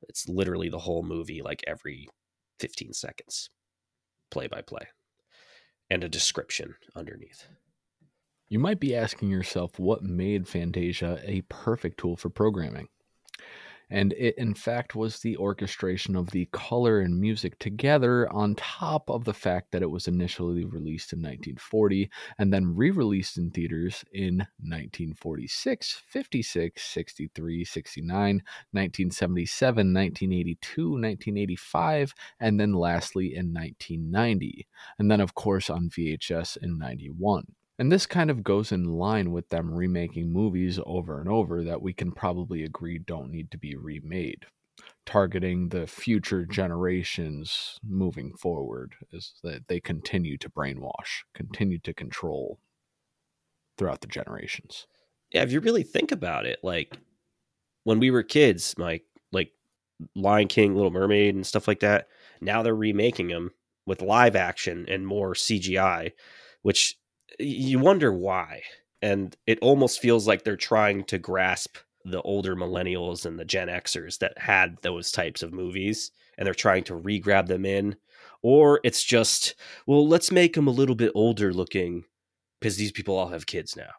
[0.10, 2.10] It's literally the whole movie, like every
[2.60, 3.50] 15 seconds,
[4.30, 4.88] play by play,
[5.90, 7.46] and a description underneath.
[8.50, 12.90] You might be asking yourself what made Fantasia a perfect tool for programming
[13.92, 19.10] and it in fact was the orchestration of the color and music together on top
[19.10, 24.04] of the fact that it was initially released in 1940 and then re-released in theaters
[24.14, 28.36] in 1946 56 63 69
[28.72, 36.78] 1977 1982 1985 and then lastly in 1990 and then of course on vhs in
[36.78, 37.44] 91
[37.80, 41.82] and this kind of goes in line with them remaking movies over and over that
[41.82, 44.46] we can probably agree don't need to be remade,
[45.06, 52.60] targeting the future generations moving forward as that they continue to brainwash, continue to control
[53.78, 54.86] throughout the generations.
[55.32, 56.98] Yeah, if you really think about it, like
[57.84, 59.52] when we were kids, like like
[60.16, 62.08] Lion King, Little Mermaid, and stuff like that.
[62.42, 63.52] Now they're remaking them
[63.86, 66.12] with live action and more CGI,
[66.62, 66.98] which
[67.40, 68.62] you wonder why.
[69.02, 73.68] And it almost feels like they're trying to grasp the older millennials and the Gen
[73.68, 77.96] Xers that had those types of movies and they're trying to re grab them in.
[78.44, 82.06] Or it's just, well, let's make them a little bit older looking
[82.60, 83.92] because these people all have kids now.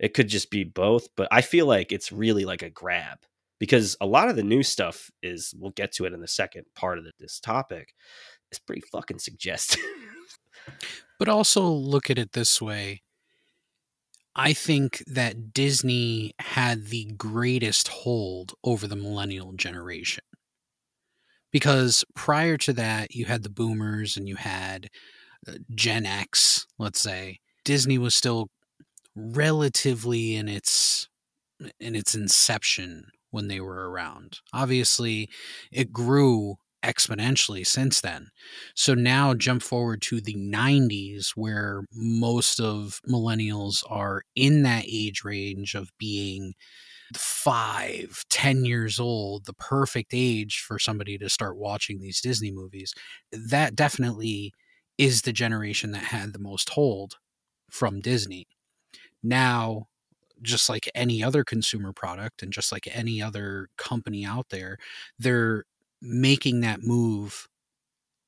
[0.00, 3.18] It could just be both, but I feel like it's really like a grab
[3.60, 6.64] because a lot of the new stuff is, we'll get to it in the second
[6.74, 7.94] part of this topic,
[8.50, 9.80] it's pretty fucking suggestive.
[11.18, 13.02] But also look at it this way.
[14.36, 20.24] I think that Disney had the greatest hold over the millennial generation.
[21.52, 24.88] Because prior to that, you had the boomers and you had
[25.46, 27.38] uh, Gen X, let's say.
[27.64, 28.48] Disney was still
[29.14, 31.08] relatively in its
[31.78, 34.40] in its inception when they were around.
[34.52, 35.28] Obviously,
[35.70, 38.28] it grew exponentially since then.
[38.74, 45.24] So now jump forward to the 90s where most of millennials are in that age
[45.24, 46.54] range of being
[47.16, 52.94] five, ten years old, the perfect age for somebody to start watching these Disney movies.
[53.32, 54.52] That definitely
[54.98, 57.16] is the generation that had the most hold
[57.70, 58.46] from Disney.
[59.22, 59.88] Now,
[60.42, 64.78] just like any other consumer product and just like any other company out there,
[65.18, 65.64] they're
[66.04, 67.48] making that move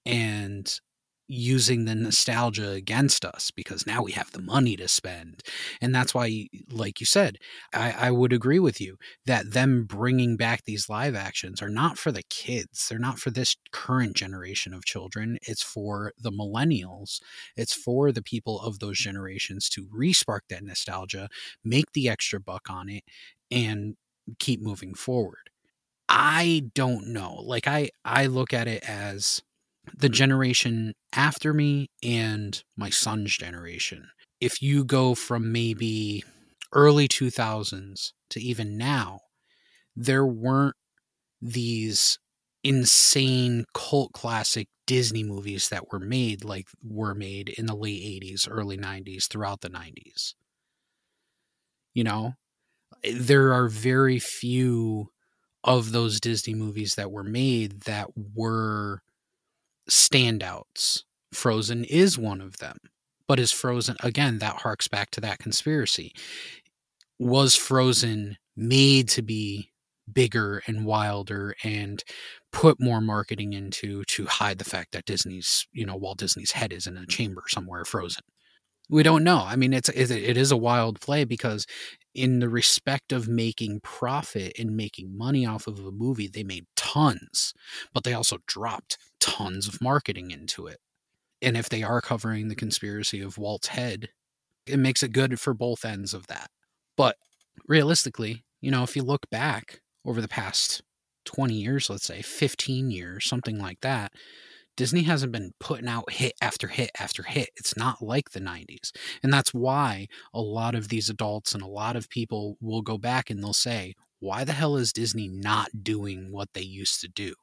[0.05, 0.81] and
[1.29, 5.43] using the nostalgia against us because now we have the money to spend.
[5.81, 7.39] And that's why, like you said,
[7.75, 11.99] I, I, would agree with you that them bringing back these live actions are not
[11.99, 12.89] for the kids.
[12.89, 15.39] They're not for this current generation of children.
[15.43, 17.21] It's for the millennials.
[17.57, 21.29] It's for the people of those generations to respark that nostalgia,
[21.65, 23.03] make the extra buck on it,
[23.51, 23.97] and
[24.39, 25.51] keep moving forward.
[26.09, 27.35] I don't know.
[27.45, 29.43] Like I I look at it as
[29.97, 30.15] the mm-hmm.
[30.15, 34.09] generation after me and my son's generation.
[34.41, 36.23] If you go from maybe
[36.73, 39.21] early 2000s to even now,
[39.95, 40.77] there weren't
[41.41, 42.19] these
[42.63, 48.47] insane cult classic Disney movies that were made like were made in the late 80s,
[48.51, 50.35] early 90s, throughout the 90s.
[51.95, 52.35] You know,
[53.03, 55.09] there are very few
[55.67, 59.03] of those Disney movies that were made that were
[59.91, 61.03] standouts.
[61.33, 62.79] Frozen is one of them.
[63.29, 66.13] But is Frozen, again, that harks back to that conspiracy.
[67.19, 69.71] Was Frozen made to be
[70.13, 72.03] bigger and wilder and
[72.53, 76.73] put more marketing into to hide the fact that Disney's, you know, Walt Disney's head
[76.73, 78.23] is in a chamber somewhere frozen?
[78.89, 79.39] We don't know.
[79.45, 81.67] I mean, it's it is a wild play because
[82.15, 86.67] in the respect of making profit and making money off of a movie, they made
[86.77, 87.53] tons,
[87.93, 90.79] but they also dropped tons of marketing into it.
[91.43, 94.11] And if they are covering the conspiracy of Walt's head,
[94.67, 96.51] it makes it good for both ends of that.
[96.97, 97.17] But
[97.69, 100.83] realistically, you know, if you look back over the past
[101.27, 104.13] 20 years, let's say 15 years, something like that,
[104.77, 107.51] Disney hasn't been putting out hit after hit after hit.
[107.57, 108.93] It's not like the 90s.
[109.23, 112.99] And that's why a lot of these adults and a lot of people will go
[112.99, 117.09] back and they'll say, why the hell is Disney not doing what they used to
[117.09, 117.35] do?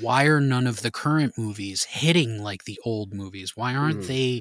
[0.00, 3.56] Why are none of the current movies hitting like the old movies?
[3.56, 4.06] Why aren't mm.
[4.06, 4.40] they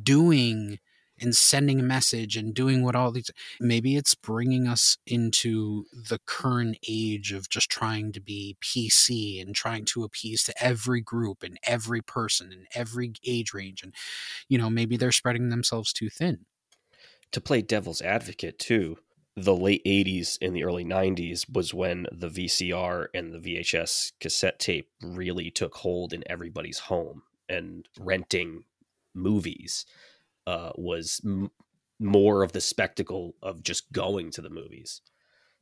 [0.00, 0.78] doing
[1.22, 3.30] and sending a message and doing what all these
[3.60, 9.54] maybe it's bringing us into the current age of just trying to be PC and
[9.54, 13.94] trying to appease to every group and every person and every age range and
[14.48, 16.46] you know maybe they're spreading themselves too thin.
[17.32, 18.98] To play devil's advocate too
[19.36, 24.58] the late 80s and the early 90s was when the VCR and the VHS cassette
[24.58, 28.64] tape really took hold in everybody's home and renting
[29.14, 29.86] movies
[30.46, 31.50] uh, was m-
[31.98, 35.00] more of the spectacle of just going to the movies.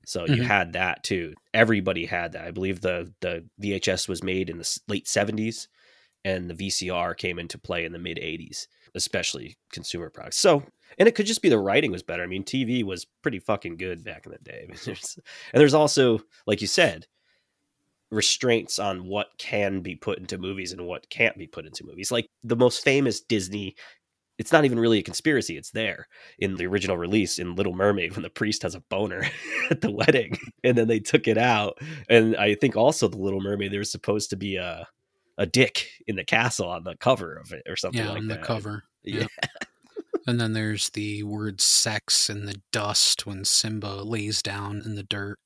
[0.06, 0.34] So mm-hmm.
[0.34, 1.34] you had that too.
[1.52, 2.46] Everybody had that.
[2.46, 5.66] I believe the the VHS was made in the late 70s
[6.24, 10.38] and the VCR came into play in the mid 80s, especially consumer products.
[10.38, 10.62] So,
[10.98, 12.22] and it could just be the writing was better.
[12.22, 14.68] I mean, TV was pretty fucking good back in the day.
[14.86, 14.96] and
[15.54, 17.06] there's also, like you said,
[18.10, 22.10] restraints on what can be put into movies and what can't be put into movies.
[22.10, 23.76] Like the most famous Disney
[24.40, 25.58] it's not even really a conspiracy.
[25.58, 29.26] It's there in the original release in Little Mermaid when the priest has a boner
[29.70, 31.76] at the wedding, and then they took it out.
[32.08, 34.88] And I think also the Little Mermaid there was supposed to be a
[35.36, 38.28] a dick in the castle on the cover of it or something yeah, like on
[38.28, 38.40] that.
[38.40, 38.84] the cover.
[39.04, 39.26] Yeah.
[40.26, 45.02] and then there's the word sex in the dust when Simba lays down in the
[45.02, 45.38] dirt.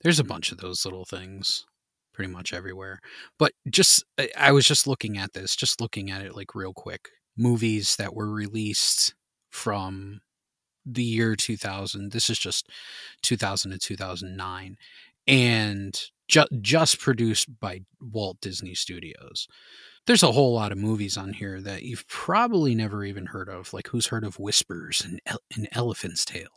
[0.00, 1.66] There's a bunch of those little things
[2.14, 3.00] pretty much everywhere.
[3.38, 4.04] But just
[4.38, 8.14] I was just looking at this, just looking at it like real quick movies that
[8.14, 9.14] were released
[9.50, 10.20] from
[10.86, 12.12] the year 2000.
[12.12, 12.68] This is just
[13.22, 14.76] 2000 to 2009.
[15.26, 19.46] And ju- just produced by Walt Disney Studios.
[20.06, 23.72] There's a whole lot of movies on here that you've probably never even heard of.
[23.72, 26.48] Like, who's heard of Whispers and El- An Elephant's Tale?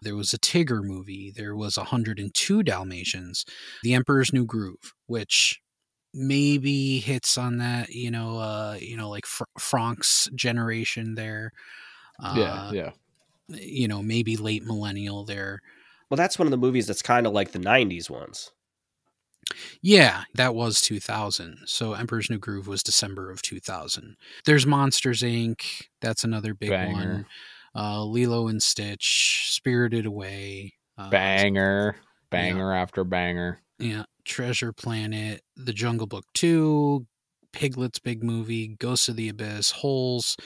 [0.00, 1.32] There was a Tigger movie.
[1.34, 3.44] There was 102 Dalmatians.
[3.82, 5.60] The Emperor's New Groove, which
[6.14, 11.52] maybe hits on that you know uh you know like Fr- Frank's generation there
[12.22, 12.70] uh, yeah.
[12.72, 12.90] yeah
[13.48, 15.60] you know maybe late millennial there.
[16.10, 18.52] Well that's one of the movies that's kind of like the 90s ones.
[19.80, 25.60] Yeah that was 2000 so emperor's new groove was december of 2000 there's monsters inc.
[26.00, 26.94] That's another big banger.
[26.94, 27.26] one.
[27.74, 31.96] Uh lilo and stitch spirited away uh, banger.
[32.30, 32.80] Banger yeah.
[32.80, 33.60] after banger.
[33.78, 37.06] Yeah Treasure Planet, The Jungle Book 2,
[37.52, 40.36] Piglet's Big Movie, Ghosts of the Abyss, Holes,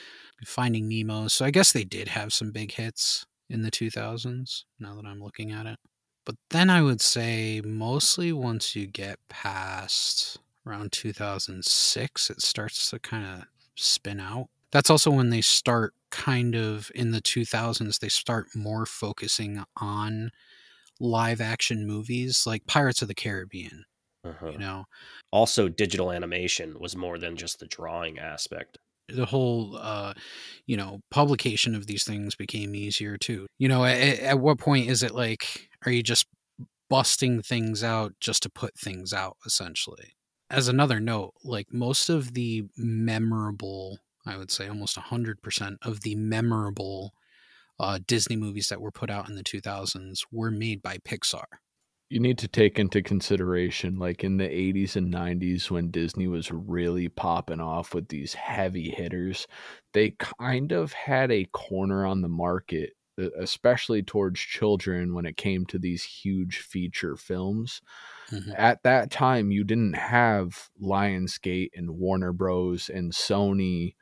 [0.44, 1.28] Finding Nemo.
[1.28, 5.22] So I guess they did have some big hits in the 2000s, now that I'm
[5.22, 5.78] looking at it.
[6.24, 12.98] But then I would say mostly once you get past around 2006, it starts to
[12.98, 13.44] kind of
[13.76, 14.48] spin out.
[14.72, 20.32] That's also when they start kind of in the 2000s, they start more focusing on
[21.00, 23.84] live action movies like Pirates of the Caribbean.
[24.24, 24.50] Uh-huh.
[24.50, 24.84] You know,
[25.30, 28.78] also digital animation was more than just the drawing aspect.
[29.08, 30.14] The whole, uh,
[30.66, 33.46] you know, publication of these things became easier too.
[33.58, 36.26] You know, at, at what point is it like, are you just
[36.90, 40.14] busting things out just to put things out, essentially?
[40.50, 46.16] As another note, like most of the memorable, I would say almost 100% of the
[46.16, 47.12] memorable
[47.78, 51.44] uh, Disney movies that were put out in the 2000s were made by Pixar.
[52.08, 56.52] You need to take into consideration, like in the 80s and 90s, when Disney was
[56.52, 59.48] really popping off with these heavy hitters,
[59.92, 62.90] they kind of had a corner on the market,
[63.40, 67.80] especially towards children when it came to these huge feature films.
[68.30, 68.52] Mm-hmm.
[68.56, 72.88] At that time, you didn't have Lionsgate and Warner Bros.
[72.88, 73.94] and Sony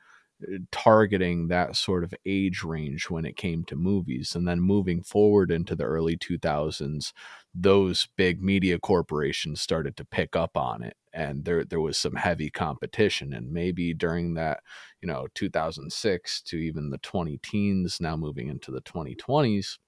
[0.70, 4.34] targeting that sort of age range when it came to movies.
[4.34, 7.12] And then moving forward into the early 2000s,
[7.54, 10.96] those big media corporations started to pick up on it.
[11.12, 13.32] And there there was some heavy competition.
[13.32, 14.60] And maybe during that
[15.00, 19.78] you know 2006 to even the 20 teens now moving into the 2020s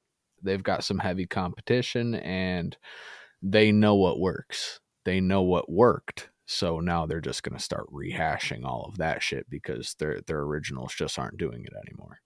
[0.43, 2.77] they've got some heavy competition and
[3.43, 4.81] they know what works.
[5.05, 9.23] They know what worked so now they're just going to start rehashing all of that
[9.23, 12.19] shit because their their originals just aren't doing it anymore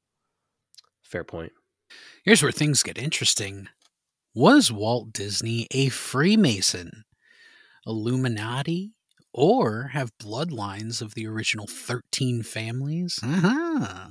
[1.11, 1.53] Fair point.
[2.25, 3.67] Here's where things get interesting.
[4.33, 7.03] Was Walt Disney a Freemason,
[7.85, 8.93] Illuminati,
[9.35, 13.19] or have bloodlines of the original 13 families?
[13.25, 14.11] Uh-huh.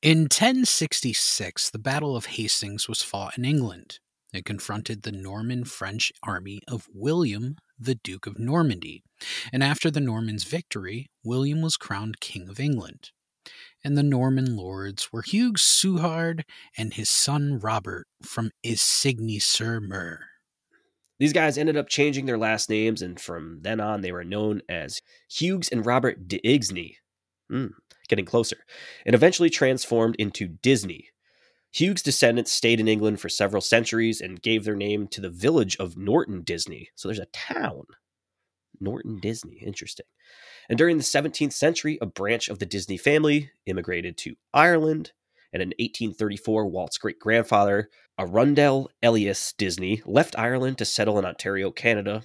[0.00, 3.98] In 1066, the Battle of Hastings was fought in England.
[4.32, 9.02] It confronted the Norman French army of William, the Duke of Normandy.
[9.52, 13.10] And after the Normans' victory, William was crowned King of England.
[13.82, 16.42] And the Norman lords were Hugh Suhard
[16.76, 20.26] and his son Robert from Isigny sur Mer.
[21.18, 24.62] These guys ended up changing their last names, and from then on, they were known
[24.68, 26.96] as Hughes and Robert de.
[27.50, 27.66] Hmm,
[28.08, 28.58] getting closer.
[29.04, 31.08] And eventually transformed into Disney.
[31.70, 35.76] Hughes' descendants stayed in England for several centuries and gave their name to the village
[35.76, 36.88] of Norton Disney.
[36.94, 37.84] So there's a town.
[38.80, 39.58] Norton Disney.
[39.64, 40.06] Interesting.
[40.68, 45.12] And during the 17th century, a branch of the Disney family immigrated to Ireland.
[45.52, 47.88] And in 1834, Walt's great grandfather,
[48.18, 52.24] Arundel Elias Disney, left Ireland to settle in Ontario, Canada.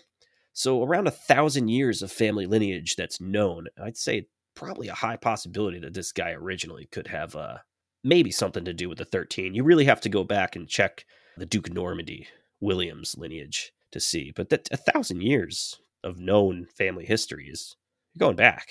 [0.52, 3.68] So, around a thousand years of family lineage that's known.
[3.82, 7.60] I'd say probably a high possibility that this guy originally could have uh,
[8.04, 9.54] maybe something to do with the 13.
[9.54, 11.06] You really have to go back and check
[11.38, 12.28] the Duke of Normandy,
[12.60, 14.32] Williams lineage to see.
[14.36, 17.76] But that a thousand years of known family history is
[18.18, 18.70] going back.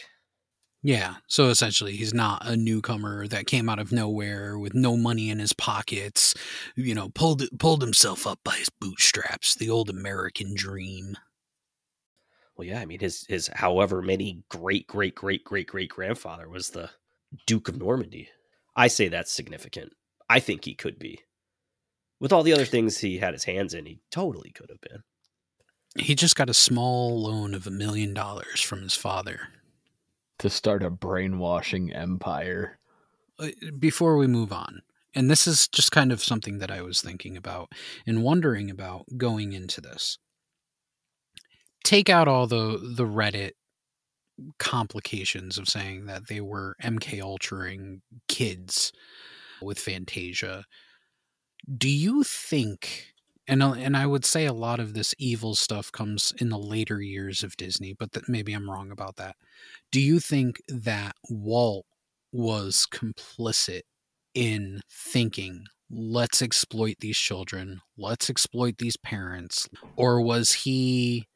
[0.85, 5.31] Yeah, so essentially, he's not a newcomer that came out of nowhere with no money
[5.31, 6.35] in his pockets.
[6.75, 9.55] You know, pulled pulled himself up by his bootstraps.
[9.55, 11.17] The old American dream.
[12.57, 16.71] Well, yeah, I mean his his however many great great great great great grandfather was
[16.71, 16.91] the
[17.47, 18.29] Duke of Normandy.
[18.77, 19.93] I say that's significant.
[20.29, 21.21] I think he could be.
[22.21, 25.03] With all the other things he had his hands in, he totally could have been.
[25.97, 29.49] He just got a small loan of a million dollars from his father.
[30.39, 32.79] to start a brainwashing empire.
[33.39, 33.49] Uh,
[33.79, 34.83] Before we move on,
[35.15, 37.71] and this is just kind of something that I was thinking about
[38.07, 40.19] and wondering about going into this.
[41.85, 43.53] Take out all the the Reddit
[44.59, 48.93] complications of saying that they were MK ultraing kids
[49.61, 50.65] with Fantasia.
[51.79, 53.13] Do you think
[53.49, 56.59] and uh, and I would say a lot of this evil stuff comes in the
[56.59, 59.37] later years of Disney, but that maybe I'm wrong about that.
[59.91, 61.87] Do you think that Walt
[62.33, 63.83] was complicit
[64.35, 71.27] in thinking, let's exploit these children, let's exploit these parents, or was he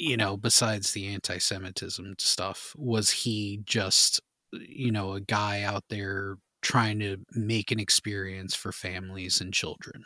[0.00, 4.20] you know, besides the anti-Semitism stuff, was he just,
[4.50, 10.04] you know, a guy out there trying to make an experience for families and children?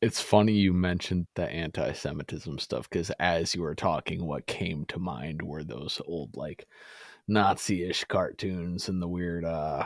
[0.00, 4.84] It's funny you mentioned the anti Semitism stuff because as you were talking, what came
[4.86, 6.68] to mind were those old, like,
[7.26, 9.84] Nazi ish cartoons and the weird, uh,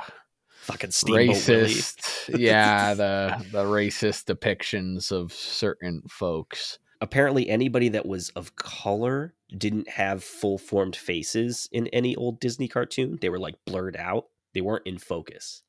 [0.65, 2.39] Fucking Steamboat racist.
[2.39, 6.79] yeah, the, the racist depictions of certain folks.
[7.03, 12.69] Apparently, anybody that was of color didn't have full formed faces in any old Disney
[12.69, 13.19] cartoon.
[13.21, 14.27] They were like blurred out.
[14.55, 15.63] They weren't in focus.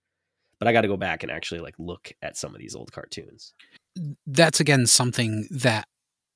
[0.59, 2.91] But I got to go back and actually like look at some of these old
[2.91, 3.53] cartoons.
[4.27, 5.87] that's again something that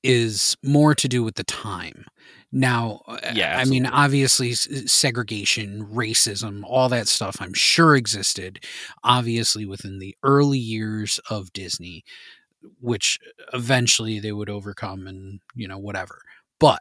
[0.02, 2.04] is more to do with the time.
[2.50, 3.02] Now,
[3.34, 8.64] Yeah, I mean, obviously, segregation, racism, all that stuff, I'm sure existed,
[9.04, 12.04] obviously, within the early years of Disney,
[12.80, 13.18] which
[13.52, 16.20] eventually they would overcome and, you know, whatever.
[16.60, 16.80] But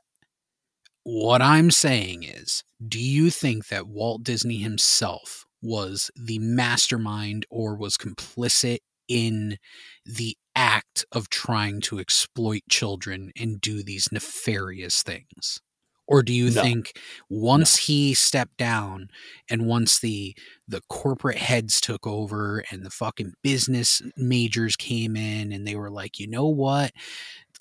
[1.04, 7.76] what I'm saying is, do you think that Walt Disney himself was the mastermind or
[7.76, 9.58] was complicit in
[10.06, 15.60] the act of trying to exploit children and do these nefarious things?
[16.08, 16.64] Or do you No.
[16.64, 17.00] think
[17.30, 19.10] once he stepped down
[19.50, 20.36] and once the
[20.68, 25.92] the corporate heads took over and the fucking business majors came in and they were
[25.92, 26.92] like, "You know what?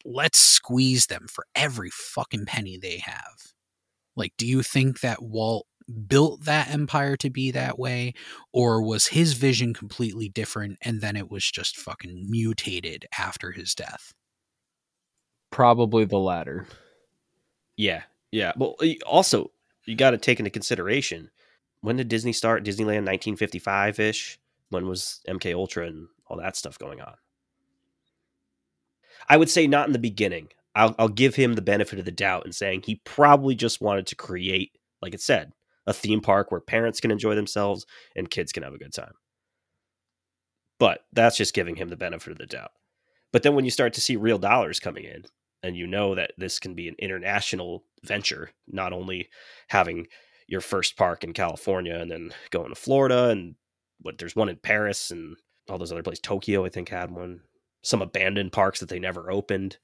[0.05, 3.53] Let's squeeze them for every fucking penny they have."
[4.16, 5.66] Like, do you think that Walt
[6.09, 8.14] built that empire to be that way
[8.53, 13.74] or was his vision completely different and then it was just fucking mutated after his
[13.74, 14.14] death?
[15.51, 16.68] Probably the latter.
[17.76, 18.53] Yeah, yeah.
[18.57, 19.51] Well, also
[19.85, 21.31] you got to take into consideration
[21.81, 22.64] when did Disney start?
[22.64, 24.39] Disneyland 1955 ish.
[24.70, 27.14] When was MK Ultra and all that stuff going on?
[29.29, 30.49] I would say not in the beginning.
[30.74, 34.07] I'll, I'll give him the benefit of the doubt in saying he probably just wanted
[34.09, 35.53] to create, like it said,
[35.87, 39.14] a theme park where parents can enjoy themselves and kids can have a good time.
[40.79, 42.72] But that's just giving him the benefit of the doubt.
[43.33, 45.24] But then when you start to see real dollars coming in,
[45.62, 49.28] and you know that this can be an international venture, not only
[49.68, 50.07] having
[50.46, 53.57] your first park in California and then going to Florida and
[54.00, 55.36] what there's one in Paris and
[55.68, 56.20] all those other places.
[56.20, 57.40] Tokyo, I think, had one.
[57.82, 59.78] Some abandoned parks that they never opened.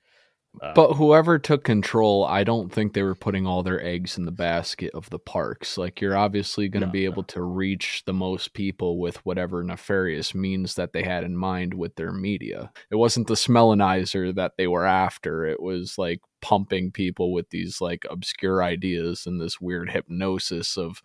[0.61, 4.27] Uh, But whoever took control, I don't think they were putting all their eggs in
[4.27, 5.79] the basket of the parks.
[5.79, 7.11] Like you're obviously going to No, be no.
[7.11, 11.73] able to reach the most people with whatever nefarious means that they had in mind
[11.75, 12.71] with their media.
[12.91, 15.47] It wasn't the Smellitzer that they were after.
[15.47, 21.01] It was like pumping people with these like obscure ideas and this weird hypnosis of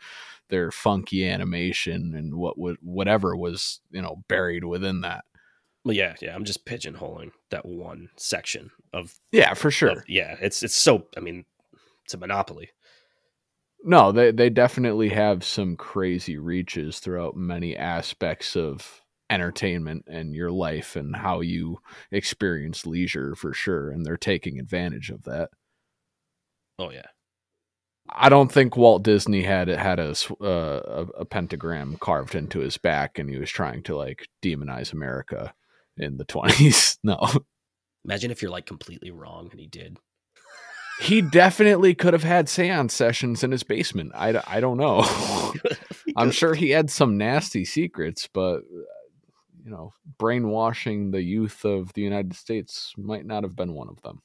[0.49, 5.23] their funky animation and what would whatever was, you know, buried within that.
[5.87, 6.35] Well, yeah, yeah.
[6.35, 9.89] I'm just pigeonholing that one section of, Yeah, for sure.
[9.99, 11.07] of- yeah, it's it's so.
[11.15, 11.45] I mean,
[12.05, 12.69] it's a monopoly.
[13.83, 20.51] No, they they definitely have some crazy reaches throughout many aspects of entertainment and your
[20.51, 21.77] life and how you
[22.11, 25.49] experience leisure for sure and they're taking advantage of that.
[26.79, 27.07] Oh yeah,
[28.09, 32.59] I don't think Walt Disney had it had a uh, a, a pentagram carved into
[32.59, 35.53] his back and he was trying to like demonize America
[35.97, 36.97] in the 20s.
[37.03, 37.19] No.
[38.03, 39.97] imagine if you're like completely wrong and he did.
[40.99, 44.13] He definitely could have had seance sessions in his basement.
[44.15, 45.05] I, I don't know.
[46.17, 48.83] I'm sure he had some nasty secrets, but uh,
[49.63, 54.01] you know, brainwashing the youth of the United States might not have been one of
[54.01, 54.21] them.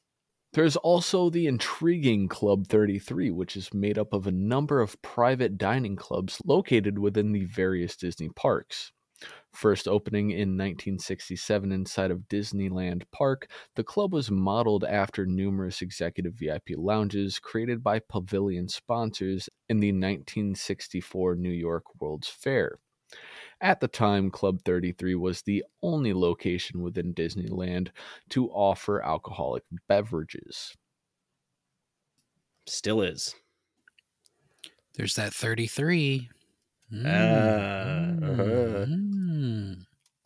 [0.54, 5.56] There's also the intriguing Club 33, which is made up of a number of private
[5.56, 8.92] dining clubs located within the various Disney parks.
[9.52, 16.34] First opening in 1967 inside of Disneyland Park, the club was modeled after numerous executive
[16.34, 22.78] VIP lounges created by pavilion sponsors in the 1964 New York World's Fair.
[23.60, 27.90] At the time, Club 33 was the only location within Disneyland
[28.30, 30.74] to offer alcoholic beverages.
[32.66, 33.34] Still is.
[34.94, 36.28] There's that 33.
[36.94, 38.86] Ah, uh-huh.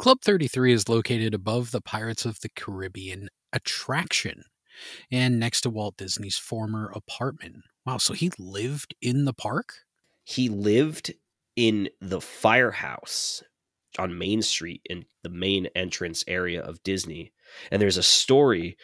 [0.00, 4.42] Club 33 is located above the Pirates of the Caribbean attraction
[5.10, 7.56] and next to Walt Disney's former apartment.
[7.84, 9.74] Wow, so he lived in the park?
[10.24, 11.14] He lived
[11.54, 13.44] in the firehouse
[13.96, 17.32] on Main Street in the main entrance area of Disney.
[17.70, 18.76] And there's a story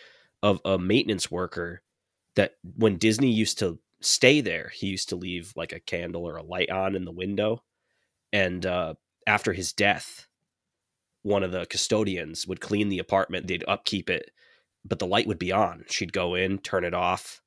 [0.43, 1.83] of a maintenance worker
[2.37, 6.37] that when Disney used to stay there, he used to leave like a candle or
[6.37, 7.63] a light on in the window.
[8.33, 8.95] And uh,
[9.27, 10.27] after his death,
[11.23, 14.31] one of the custodians would clean the apartment, they'd upkeep it,
[14.85, 15.85] but the light would be on.
[15.89, 17.41] She'd go in, turn it off,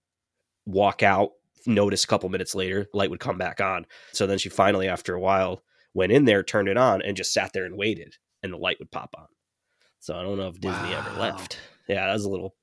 [0.65, 1.31] walk out,
[1.65, 3.85] notice a couple minutes later, light would come back on.
[4.13, 5.63] So then she finally, after a while,
[5.93, 8.79] went in there, turned it on, and just sat there and waited, and the light
[8.79, 9.27] would pop on.
[9.99, 11.59] So I don't know if Disney ever left.
[11.87, 12.55] Yeah, that was a little,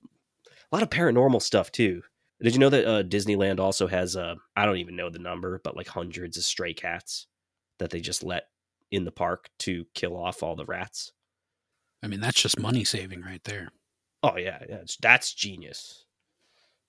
[0.71, 2.03] a lot of paranormal stuff too.
[2.41, 5.61] Did you know that uh, Disneyland also has uh, I don't even know the number,
[5.63, 7.27] but like hundreds of stray cats
[7.79, 8.45] that they just let
[8.91, 11.13] in the park to kill off all the rats.
[12.03, 13.69] I mean, that's just money saving right there.
[14.23, 16.05] Oh yeah, yeah, that's genius.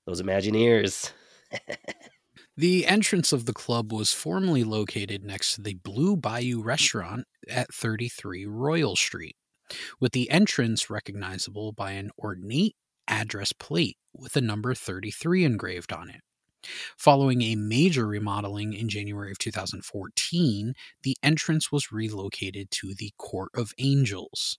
[0.05, 1.11] Those Imagineers.
[2.55, 7.73] The entrance of the club was formerly located next to the Blue Bayou restaurant at
[7.73, 9.35] 33 Royal Street,
[9.99, 12.75] with the entrance recognizable by an ornate
[13.07, 16.21] address plate with the number 33 engraved on it.
[16.97, 23.49] Following a major remodeling in January of 2014, the entrance was relocated to the Court
[23.55, 24.57] of Angels.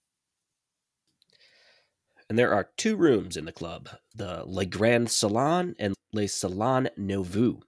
[2.29, 6.89] And there are two rooms in the club the Le Grand Salon and Le Salon
[6.97, 7.61] Nouveau.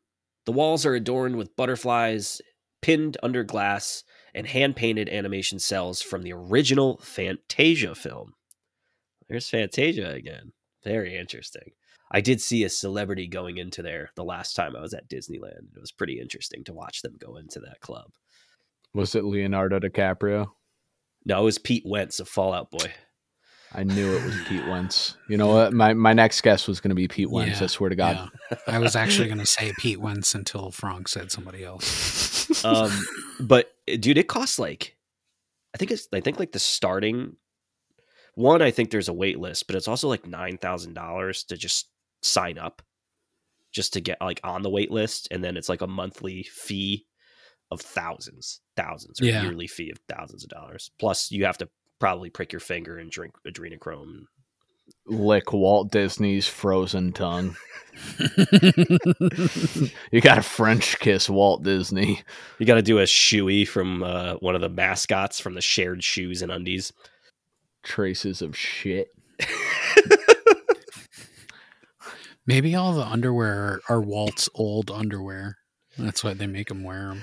[0.47, 2.41] The walls are adorned with butterflies
[2.83, 8.35] pinned under glass and hand painted animation cells from the original Fantasia film.
[9.29, 10.53] There's Fantasia again.
[10.85, 11.73] Very interesting.
[12.11, 15.75] I did see a celebrity going into there the last time I was at Disneyland.
[15.75, 18.13] It was pretty interesting to watch them go into that club.
[18.95, 20.47] Was it Leonardo DiCaprio?
[21.25, 22.93] No, it was Pete Wentz of Fall Out Boy.
[23.73, 25.17] I knew it was Pete Wentz.
[25.29, 25.73] You know what?
[25.73, 27.59] My my next guess was going to be Pete Wentz.
[27.59, 28.31] Yeah, I swear to God.
[28.51, 28.59] Yeah.
[28.69, 32.37] I was actually going to say Pete Wentz until Frank said somebody else.
[32.65, 32.93] um
[33.41, 34.97] but dude it costs like
[35.75, 37.37] i think it's i think like the starting
[38.35, 41.89] one i think there's a wait list but it's also like $9000 to just
[42.27, 42.83] sign up
[43.73, 47.07] just to get like on the wait list, and then it's like a monthly fee
[47.71, 49.43] of thousands, thousands, or Yeah.
[49.43, 50.91] yearly fee of thousands of dollars.
[50.99, 51.69] Plus, you have to
[51.99, 54.25] probably prick your finger and drink adrenochrome.
[55.07, 57.57] Lick Walt Disney's frozen tongue.
[60.13, 62.23] You got to French kiss Walt Disney.
[62.59, 66.03] You got to do a shoey from uh, one of the mascots from the shared
[66.05, 66.93] shoes and undies.
[67.83, 69.09] Traces of shit.
[72.47, 75.57] Maybe all the underwear are Walt's old underwear.
[75.99, 77.23] That's why they make him wear them.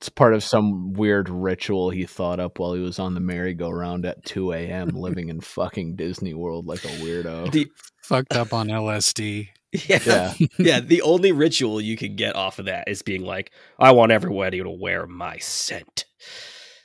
[0.00, 4.04] It's part of some weird ritual he thought up while he was on the merry-go-round
[4.04, 4.88] at 2 a.m.
[4.94, 7.50] living in fucking Disney World like a weirdo.
[7.50, 7.68] The
[8.02, 9.48] Fucked up on LSD.
[9.72, 10.34] yeah, yeah.
[10.58, 10.80] yeah.
[10.80, 14.62] The only ritual you can get off of that is being like, I want everybody
[14.62, 16.04] to wear my scent.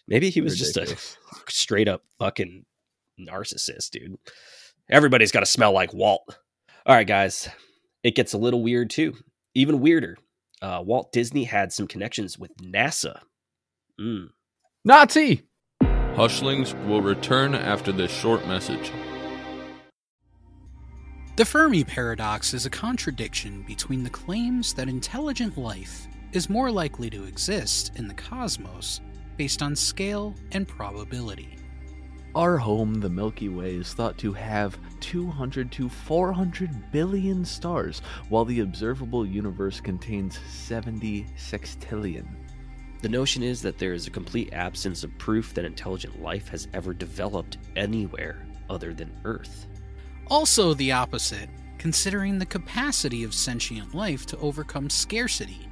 [0.08, 0.96] Maybe he was just a
[1.50, 2.64] straight up fucking
[3.20, 4.16] narcissist, dude.
[4.90, 6.38] Everybody's got to smell like Walt.
[6.86, 7.50] All right, guys.
[8.04, 9.16] It gets a little weird too.
[9.54, 10.18] Even weirder.
[10.62, 13.20] Uh, Walt Disney had some connections with NASA.
[14.00, 14.30] Mm.
[14.86, 15.44] Nazi!
[16.16, 18.92] Hushlings will return after this short message.
[21.36, 27.10] The Fermi paradox is a contradiction between the claims that intelligent life is more likely
[27.10, 29.00] to exist in the cosmos
[29.38, 31.56] based on scale and probability.
[32.36, 38.46] Our home, the Milky Way, is thought to have 200 to 400 billion stars, while
[38.46, 42.28] the observable universe contains 70 sextillion.
[43.02, 46.68] The notion is that there is a complete absence of proof that intelligent life has
[46.74, 49.68] ever developed anywhere other than Earth.
[50.28, 55.68] Also, the opposite, considering the capacity of sentient life to overcome scarcity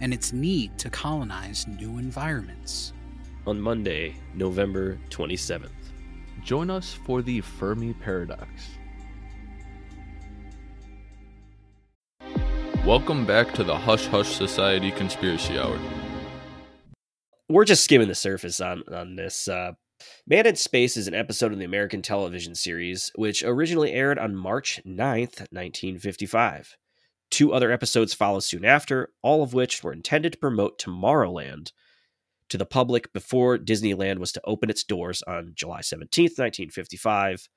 [0.00, 2.92] and its need to colonize new environments.
[3.46, 5.70] On Monday, November 27th.
[6.48, 8.70] Join us for the Fermi Paradox.
[12.86, 15.78] Welcome back to the Hush Hush Society Conspiracy Hour.
[17.50, 19.46] we're just skimming the surface on on this.
[19.46, 19.72] Uh,
[20.26, 24.34] Man in Space is an episode of the American television series, which originally aired on
[24.34, 26.78] March 9th, 1955.
[27.30, 31.72] Two other episodes follow soon after, all of which were intended to promote Tomorrowland
[32.48, 37.48] to the public before Disneyland was to open its doors on July 17th, 1955.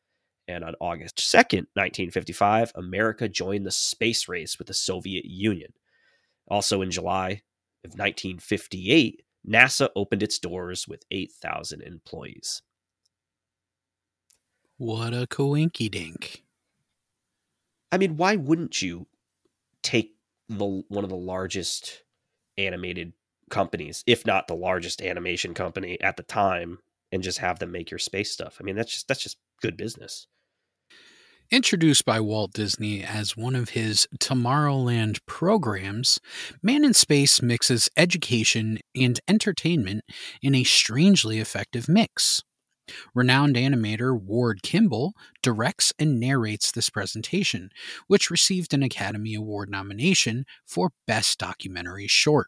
[0.48, 5.74] And on August 2nd, 1955, America joined the space race with the Soviet Union.
[6.48, 7.42] Also in July
[7.86, 12.62] of 1958, NASA opened its doors with 8,000 employees.
[14.78, 16.44] What a coinky dink.
[17.92, 19.08] I mean, why wouldn't you
[19.84, 20.16] take
[20.50, 22.04] the one of the largest
[22.58, 23.14] animated
[23.52, 26.80] companies, if not the largest animation company at the time,
[27.12, 28.58] and just have them make your space stuff?
[28.60, 30.28] I mean, that's just that's just good business.
[31.52, 36.18] Introduced by Walt Disney as one of his Tomorrowland programs,
[36.64, 40.06] Man in Space mixes education and entertainment
[40.42, 42.42] in a strangely effective mix.
[43.14, 47.70] Renowned animator Ward Kimball directs and narrates this presentation,
[48.08, 52.48] which received an Academy Award nomination for Best Documentary Short.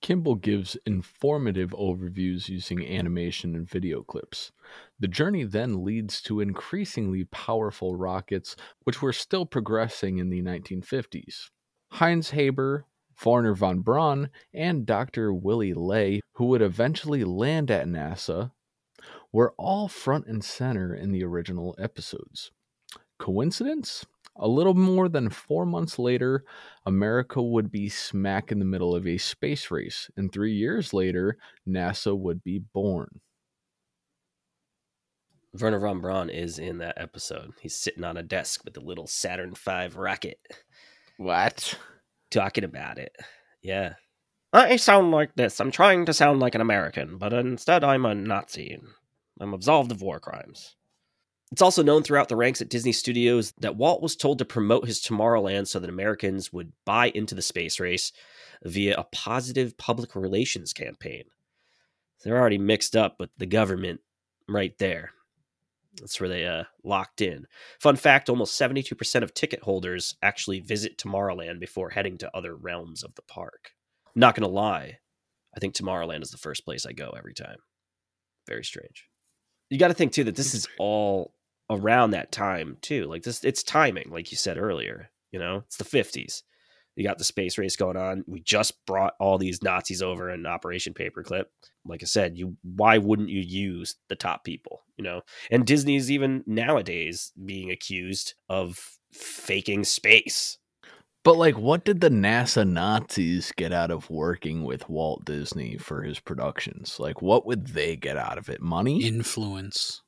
[0.00, 4.50] Kimball gives informative overviews using animation and video clips.
[4.98, 11.50] The journey then leads to increasingly powerful rockets, which were still progressing in the 1950s.
[11.92, 12.86] Heinz Haber,
[13.24, 15.34] Wernher von Braun, and Dr.
[15.34, 18.52] Willy Ley, who would eventually land at NASA,
[19.32, 22.50] were all front and center in the original episodes.
[23.18, 24.06] Coincidence?
[24.36, 26.44] A little more than four months later,
[26.86, 31.36] America would be smack in the middle of a space race, and three years later,
[31.68, 33.20] NASA would be born.
[35.52, 37.52] Wernher von Braun is in that episode.
[37.60, 40.38] He's sitting on a desk with a little Saturn V rocket,
[41.16, 41.76] What?
[42.30, 43.14] talking about it.
[43.62, 43.94] Yeah.
[44.52, 45.60] I sound like this.
[45.60, 48.80] I'm trying to sound like an American, but instead I'm a Nazi.
[49.40, 50.76] I'm absolved of war crimes.
[51.52, 54.86] It's also known throughout the ranks at Disney Studios that Walt was told to promote
[54.86, 58.12] his Tomorrowland so that Americans would buy into the space race
[58.62, 61.24] via a positive public relations campaign.
[62.22, 64.00] They're already mixed up with the government
[64.48, 65.10] right there.
[65.98, 67.46] That's where they uh, locked in.
[67.80, 73.02] Fun fact almost 72% of ticket holders actually visit Tomorrowland before heading to other realms
[73.02, 73.72] of the park.
[74.14, 74.98] Not going to lie,
[75.56, 77.58] I think Tomorrowland is the first place I go every time.
[78.46, 79.06] Very strange.
[79.68, 81.32] You got to think too that this is all
[81.70, 83.06] around that time too.
[83.06, 85.10] Like this, it's timing, like you said earlier.
[85.32, 86.42] You know, it's the 50s.
[86.96, 88.24] You got the space race going on.
[88.26, 91.44] We just brought all these Nazis over in Operation Paperclip.
[91.86, 94.82] Like I said, you why wouldn't you use the top people?
[94.98, 100.58] You know, and Disney's even nowadays being accused of faking space.
[101.22, 106.02] But like, what did the NASA Nazis get out of working with Walt Disney for
[106.02, 106.98] his productions?
[106.98, 108.60] Like, what would they get out of it?
[108.62, 110.02] Money, Influence.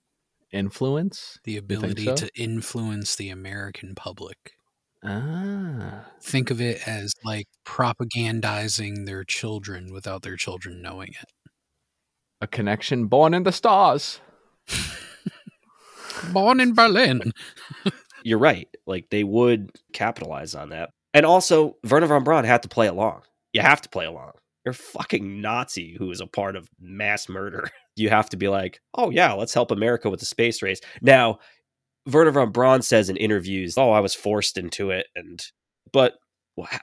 [0.52, 2.14] Influence, The ability so?
[2.16, 4.52] to influence the American public.
[5.04, 11.28] ah, Think of it as like propagandizing their children without their children knowing it.
[12.40, 14.20] a connection born in the stars.
[16.32, 17.32] Born in Berlin.
[18.24, 18.68] You're right.
[18.86, 20.90] Like they would capitalize on that.
[21.14, 23.22] And also, Wernher von Braun had to play along.
[23.52, 24.32] You have to play along.
[24.64, 27.68] You're fucking Nazi who is a part of mass murder.
[27.94, 30.80] You have to be like, oh yeah, let's help America with the space race.
[31.02, 31.40] Now,
[32.06, 35.44] Wernher von Braun says in interviews, "Oh, I was forced into it," and
[35.92, 36.14] but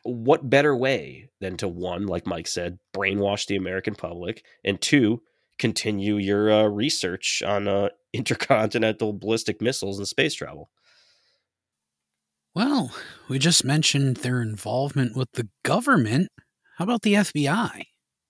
[0.03, 5.21] what better way than to one, like Mike said, brainwash the American public, and two,
[5.59, 10.69] continue your uh, research on uh, intercontinental ballistic missiles and space travel.
[12.55, 12.91] Well,
[13.27, 16.29] we just mentioned their involvement with the government.
[16.79, 17.87] How about the FBI?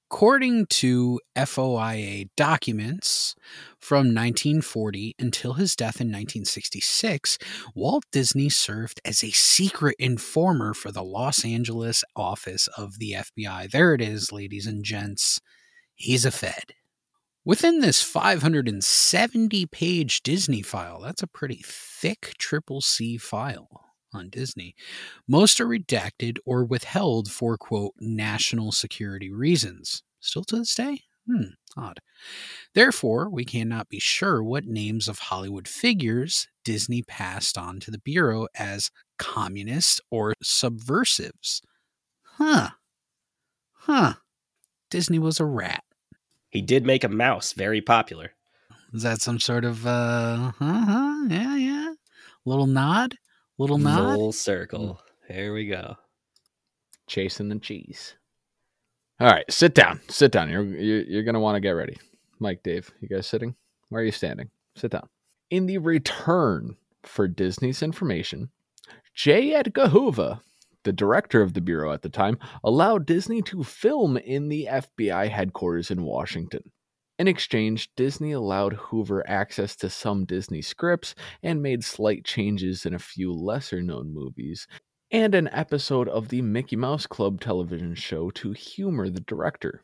[0.10, 3.36] According to FOIA documents
[3.78, 7.38] from 1940 until his death in 1966,
[7.76, 13.70] Walt Disney served as a secret informer for the Los Angeles office of the FBI.
[13.70, 15.39] There it is, ladies and gents.
[15.93, 16.74] He's a Fed.
[17.45, 24.76] Within this 570 page Disney file, that's a pretty thick triple C file on Disney.
[25.28, 30.03] Most are redacted or withheld for, quote, national security reasons.
[30.20, 31.01] Still to this day?
[31.28, 31.99] Hmm, odd.
[32.74, 37.99] Therefore, we cannot be sure what names of Hollywood figures Disney passed on to the
[37.99, 38.89] Bureau as
[39.20, 41.62] communists or subversives.
[42.24, 42.70] Huh.
[43.74, 44.14] Huh.
[44.89, 45.84] Disney was a rat.
[46.49, 48.32] He did make a mouse very popular.
[48.91, 51.93] Is that some sort of, uh, huh, huh, yeah, yeah.
[52.45, 53.14] Little nod?
[53.60, 54.16] Little nod?
[54.16, 55.01] Full circle.
[55.30, 55.36] Mm.
[55.36, 55.97] There we go.
[57.07, 58.16] chasing the cheese.
[59.20, 60.01] All right, sit down.
[60.10, 60.49] Sit down.
[60.49, 61.97] You're you're, you're gonna want to get ready.
[62.39, 63.55] Mike, Dave, you guys sitting?
[63.89, 64.49] Why are you standing?
[64.78, 65.10] Sit down.
[65.51, 68.49] In the return for Disney's information,
[69.16, 69.53] J.
[69.53, 70.39] Edgar Hoover,
[70.84, 75.30] the director of the bureau at the time, allowed Disney to film in the FBI
[75.30, 76.72] headquarters in Washington.
[77.20, 82.93] In exchange, Disney allowed Hoover access to some Disney scripts and made slight changes in
[82.93, 84.67] a few lesser known movies,
[85.11, 89.84] and an episode of the Mickey Mouse Club television show to humor the director.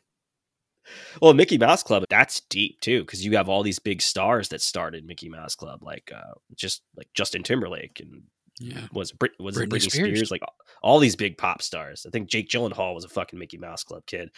[1.20, 4.62] Well, Mickey Mouse Club, that's deep too, because you have all these big stars that
[4.62, 8.22] started Mickey Mouse Club, like uh, just like Justin Timberlake and
[8.58, 8.86] Yeah.
[8.92, 10.08] was it Brit- was it Britney Britney Spears.
[10.18, 10.30] Spears.
[10.30, 10.42] like
[10.82, 12.06] all these big pop stars.
[12.06, 14.30] I think Jake Gyllenhaal was a fucking Mickey Mouse Club kid.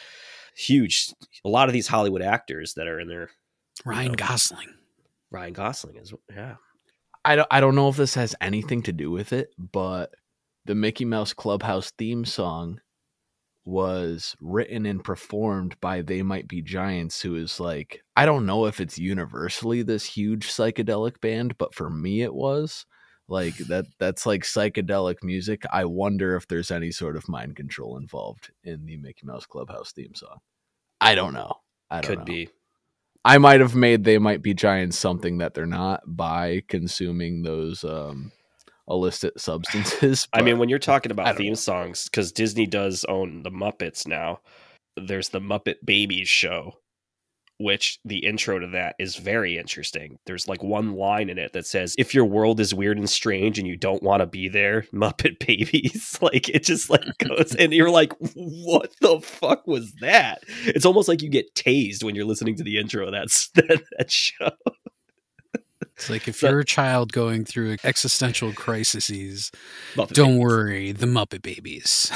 [0.57, 1.13] Huge.
[1.45, 3.31] A lot of these Hollywood actors that are in there.
[3.85, 4.17] Ryan know.
[4.17, 4.69] Gosling.
[5.31, 6.57] Ryan Gosling is yeah.
[7.25, 10.11] I don't, I don't know if this has anything to do with it, but
[10.65, 12.81] the Mickey Mouse Clubhouse theme song
[13.65, 18.65] was written and performed by They Might Be Giants, who is like, I don't know
[18.65, 22.87] if it's universally this huge psychedelic band, but for me it was.
[23.29, 25.63] Like that that's like psychedelic music.
[25.71, 29.93] I wonder if there's any sort of mind control involved in the Mickey Mouse Clubhouse
[29.93, 30.39] theme song.
[31.01, 31.53] I don't know.
[31.91, 32.17] I don't know.
[32.17, 32.25] Could know.
[32.25, 32.49] be.
[33.25, 37.85] I might have made they might be giants something that they're not by consuming those
[37.85, 38.33] um
[38.89, 40.27] illicit substances.
[40.33, 41.55] I mean, when you're talking about theme know.
[41.55, 44.41] songs, because Disney does own the Muppets now,
[44.97, 46.75] there's the Muppet Babies show,
[47.59, 50.19] which the intro to that is very interesting.
[50.27, 53.59] There's like one line in it that says, If your world is weird and strange
[53.59, 56.19] and you don't want to be there, Muppet Babies.
[56.23, 60.43] like it just like goes, and you're like, What the fuck was that?
[60.65, 63.83] It's almost like you get tased when you're listening to the intro of that, that,
[63.99, 64.51] that show.
[65.97, 69.51] It's like if So- you're a child going through existential crises,
[69.97, 70.41] Muppet don't Babies.
[70.41, 72.13] worry, the Muppet Babies.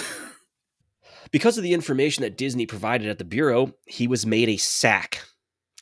[1.32, 5.18] Because of the information that Disney provided at the Bureau, he was made a SAC.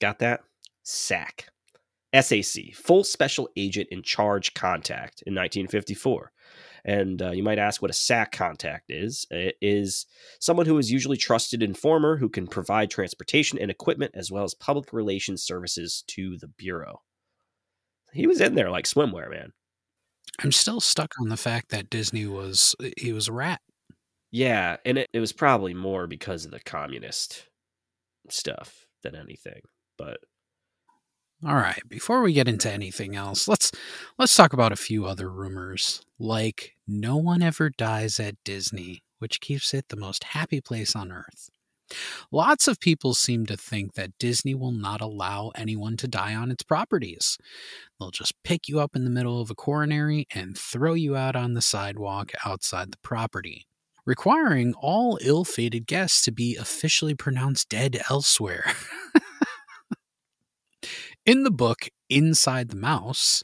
[0.00, 0.40] Got that?
[0.82, 1.46] SAC.
[2.18, 6.32] SAC, Full Special Agent in Charge Contact in 1954.
[6.84, 9.26] And uh, you might ask what a SAC contact is.
[9.30, 10.06] It is
[10.40, 14.54] someone who is usually trusted informer who can provide transportation and equipment as well as
[14.54, 17.02] public relations services to the Bureau.
[18.12, 19.52] He was in there like swimwear, man.
[20.42, 23.60] I'm still stuck on the fact that Disney was he was a rat.
[24.32, 27.46] Yeah, and it, it was probably more because of the communist
[28.28, 29.60] stuff than anything.
[30.00, 30.20] But
[31.46, 33.72] All right, before we get into anything else, let's
[34.18, 39.40] let's talk about a few other rumors, like no one ever dies at Disney, which
[39.40, 41.48] keeps it the most happy place on earth.
[42.32, 46.50] Lots of people seem to think that Disney will not allow anyone to die on
[46.50, 47.38] its properties.
[47.98, 51.36] They'll just pick you up in the middle of a coronary and throw you out
[51.36, 53.66] on the sidewalk outside the property.
[54.06, 58.74] requiring all ill fated guests to be officially pronounced dead elsewhere.
[61.26, 63.42] In the book Inside the Mouse,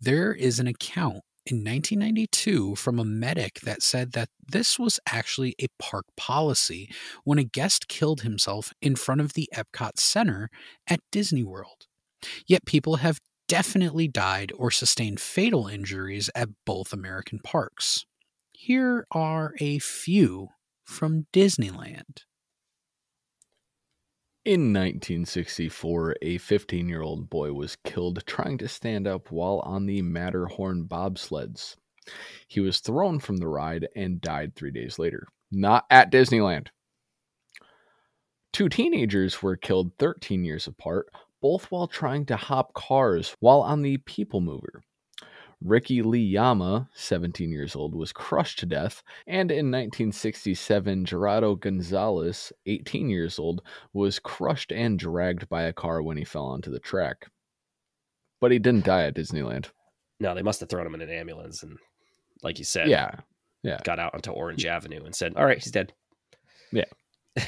[0.00, 5.54] there is an account in 1992 from a medic that said that this was actually
[5.60, 6.90] a park policy
[7.24, 10.48] when a guest killed himself in front of the Epcot Center
[10.86, 11.86] at Disney World.
[12.46, 18.06] Yet people have definitely died or sustained fatal injuries at both American parks.
[18.52, 20.48] Here are a few
[20.82, 22.24] from Disneyland.
[24.48, 29.84] In 1964, a 15 year old boy was killed trying to stand up while on
[29.84, 31.76] the Matterhorn bobsleds.
[32.46, 35.26] He was thrown from the ride and died three days later.
[35.52, 36.68] Not at Disneyland.
[38.50, 41.08] Two teenagers were killed 13 years apart,
[41.42, 44.82] both while trying to hop cars while on the People Mover.
[45.60, 52.52] Ricky Lee Yama, 17 years old, was crushed to death, and in 1967, Gerardo Gonzalez,
[52.66, 56.78] 18 years old, was crushed and dragged by a car when he fell onto the
[56.78, 57.26] track.
[58.40, 59.66] But he didn't die at Disneyland.
[60.20, 61.76] No, they must have thrown him in an ambulance and,
[62.42, 63.16] like you said, Yeah.
[63.64, 63.80] Yeah.
[63.82, 65.92] got out onto Orange Avenue and said, "All right, he's dead."
[66.70, 66.84] Yeah.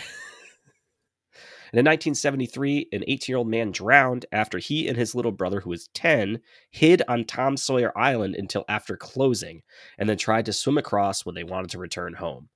[1.73, 5.61] And in 1973, an 18 year old man drowned after he and his little brother,
[5.61, 6.41] who was 10,
[6.71, 9.63] hid on Tom Sawyer Island until after closing
[9.97, 12.49] and then tried to swim across when they wanted to return home.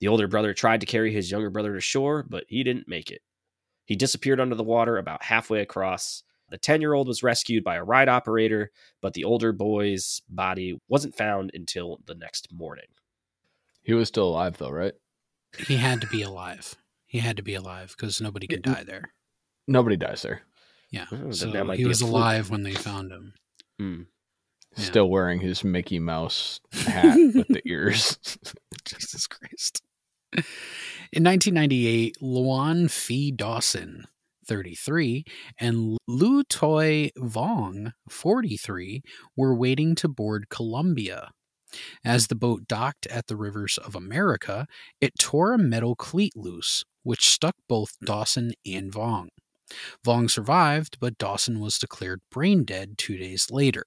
[0.00, 3.10] The older brother tried to carry his younger brother to shore, but he didn't make
[3.10, 3.22] it.
[3.84, 6.22] He disappeared under the water about halfway across.
[6.50, 10.80] The 10 year old was rescued by a ride operator, but the older boy's body
[10.88, 12.86] wasn't found until the next morning.
[13.82, 14.94] He was still alive, though, right?
[15.66, 16.74] He had to be alive.
[17.08, 19.12] He had to be alive because nobody can die there.
[19.66, 20.42] Nobody dies there.
[20.90, 21.06] Yeah.
[21.10, 23.34] Oh, so he was alive when they found him.
[23.78, 24.02] Hmm.
[24.76, 24.84] Yeah.
[24.84, 28.18] Still wearing his Mickey Mouse hat with the ears.
[28.84, 29.82] Jesus Christ.
[31.10, 34.04] In 1998, Luan Phi Dawson,
[34.46, 35.24] 33,
[35.58, 39.02] and Lu Toi Vong, 43,
[39.36, 41.30] were waiting to board Columbia.
[42.04, 44.66] As the boat docked at the rivers of America,
[45.00, 49.28] it tore a metal cleat loose, which stuck both Dawson and Vong.
[50.04, 53.84] Vong survived, but Dawson was declared brain dead two days later.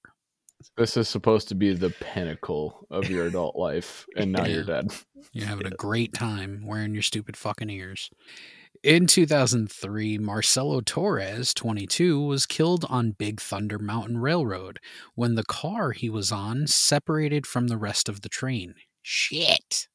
[0.76, 4.92] This is supposed to be the pinnacle of your adult life, and now you're dead.
[5.32, 8.10] You're having a great time wearing your stupid fucking ears.
[8.82, 14.80] In 2003, Marcelo Torres, 22, was killed on Big Thunder Mountain Railroad
[15.14, 18.74] when the car he was on separated from the rest of the train.
[19.00, 19.86] Shit.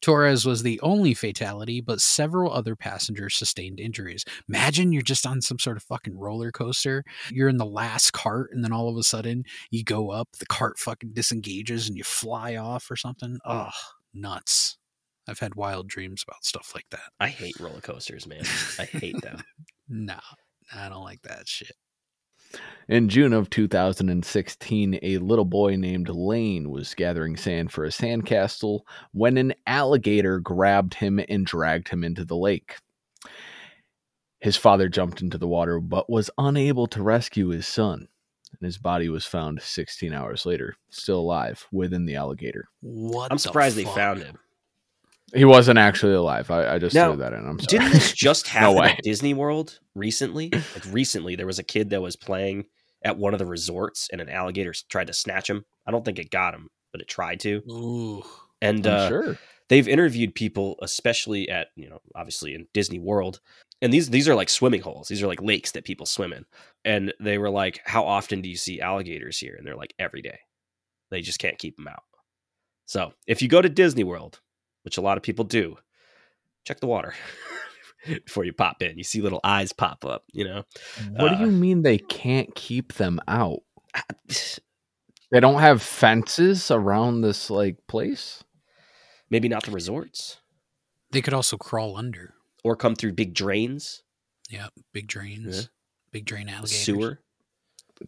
[0.00, 4.24] Torres was the only fatality, but several other passengers sustained injuries.
[4.48, 7.04] Imagine you're just on some sort of fucking roller coaster.
[7.30, 10.46] You're in the last cart, and then all of a sudden you go up, the
[10.46, 13.36] cart fucking disengages, and you fly off or something.
[13.44, 13.74] Ugh,
[14.14, 14.78] nuts.
[15.26, 17.12] I've had wild dreams about stuff like that.
[17.18, 18.44] I hate roller coasters, man.
[18.78, 19.42] I hate them.
[19.86, 20.18] No,
[20.74, 21.76] I don't like that shit.
[22.88, 28.80] In June of 2016, a little boy named Lane was gathering sand for a sandcastle
[29.12, 32.76] when an alligator grabbed him and dragged him into the lake.
[34.40, 38.08] His father jumped into the water but was unable to rescue his son,
[38.52, 42.68] and his body was found 16 hours later, still alive within the alligator.
[42.80, 43.30] What?
[43.30, 44.38] I'm the surprised they found him.
[45.34, 46.50] He wasn't actually alive.
[46.50, 47.40] I, I just Now, threw that in.
[47.46, 47.66] I'm sorry.
[47.66, 48.90] Didn't this just happen way.
[48.92, 50.50] at Disney World recently?
[50.74, 52.64] Like recently, there was a kid that was playing
[53.02, 55.64] at one of the resorts, and an alligator tried to snatch him.
[55.86, 57.62] I don't think it got him, but it tried to.
[57.70, 58.22] Ooh.
[58.62, 59.38] And I'm uh, sure.
[59.68, 63.40] they've interviewed people, especially at you know, obviously in Disney World,
[63.82, 65.08] and these these are like swimming holes.
[65.08, 66.44] These are like lakes that people swim in.
[66.84, 70.22] And they were like, "How often do you see alligators here?" And they're like, "Every
[70.22, 70.38] day."
[71.10, 72.02] They just can't keep them out.
[72.86, 74.40] So if you go to Disney World,
[74.84, 75.76] which a lot of people do,
[76.64, 77.12] check the water
[78.06, 78.96] before you pop in.
[78.96, 80.24] You see little eyes pop up.
[80.32, 80.62] You know,
[81.16, 83.60] What uh, do you mean they can't keep them out?
[85.30, 88.44] They don't have fences around this like place?
[89.30, 90.36] maybe not the resorts,
[91.10, 92.34] They could also crawl under.
[92.62, 94.02] or come through big drains,
[94.48, 95.62] Yeah, big drains, Yeah.
[96.12, 96.84] big drain the alligators.
[96.84, 97.20] sewer.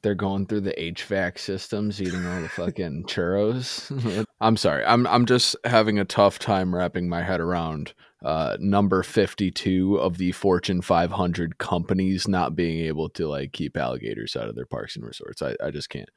[0.03, 4.27] They're going through the HVAC systems, eating all the fucking churros.
[4.41, 4.85] I'm sorry.
[4.85, 10.19] I'm I'm just having a tough time wrapping my head around uh, number 52 of
[10.19, 14.97] the Fortune 500 companies not being able to like keep alligators out of their parks
[14.97, 15.43] and resorts.
[15.43, 16.09] I, I just can't.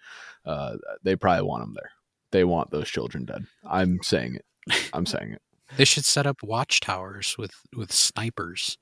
[0.45, 1.91] Uh, they probably want them there.
[2.31, 3.45] They want those children dead.
[3.69, 4.89] I'm saying it.
[4.93, 5.41] I'm saying it.
[5.77, 8.79] They should set up watchtowers with with snipers.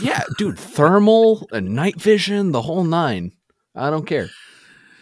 [0.00, 3.32] Yeah, dude, thermal and night vision, the whole nine.
[3.74, 4.30] I don't care.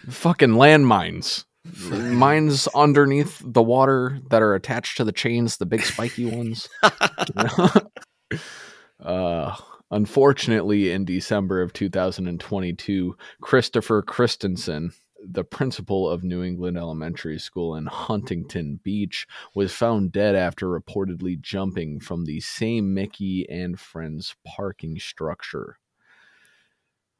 [0.09, 1.45] Fucking landmines.
[1.91, 6.69] Mine's underneath the water that are attached to the chains, the big spiky ones.
[9.01, 9.57] uh,
[9.91, 14.93] unfortunately, in December of 2022, Christopher Christensen,
[15.25, 22.01] the principal of Newland Elementary School in Huntington Beach, was found dead after reportedly jumping
[22.01, 25.79] from the same Mickey and Friends parking structure.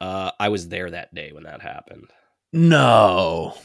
[0.03, 2.09] Uh, I was there that day when that happened.
[2.51, 3.55] No.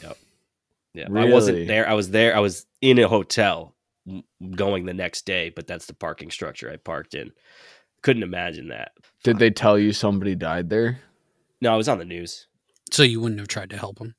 [0.93, 1.87] Yeah, I wasn't there.
[1.87, 2.33] I was there.
[2.33, 3.75] I was in a hotel
[4.55, 7.33] going the next day, but that's the parking structure I parked in.
[8.03, 8.93] Couldn't imagine that.
[9.21, 11.01] Did they tell you somebody died there?
[11.59, 12.47] No, I was on the news.
[12.89, 14.15] So you wouldn't have tried to help him.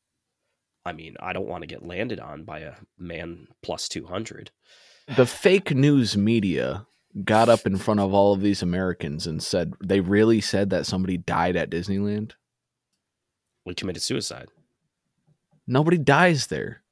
[0.84, 4.50] I mean, I don't want to get landed on by a man plus 200.
[5.16, 6.86] The fake news media
[7.24, 10.86] got up in front of all of these Americans and said they really said that
[10.86, 12.32] somebody died at Disneyland.
[13.66, 14.48] We committed suicide.
[15.66, 16.82] Nobody dies there.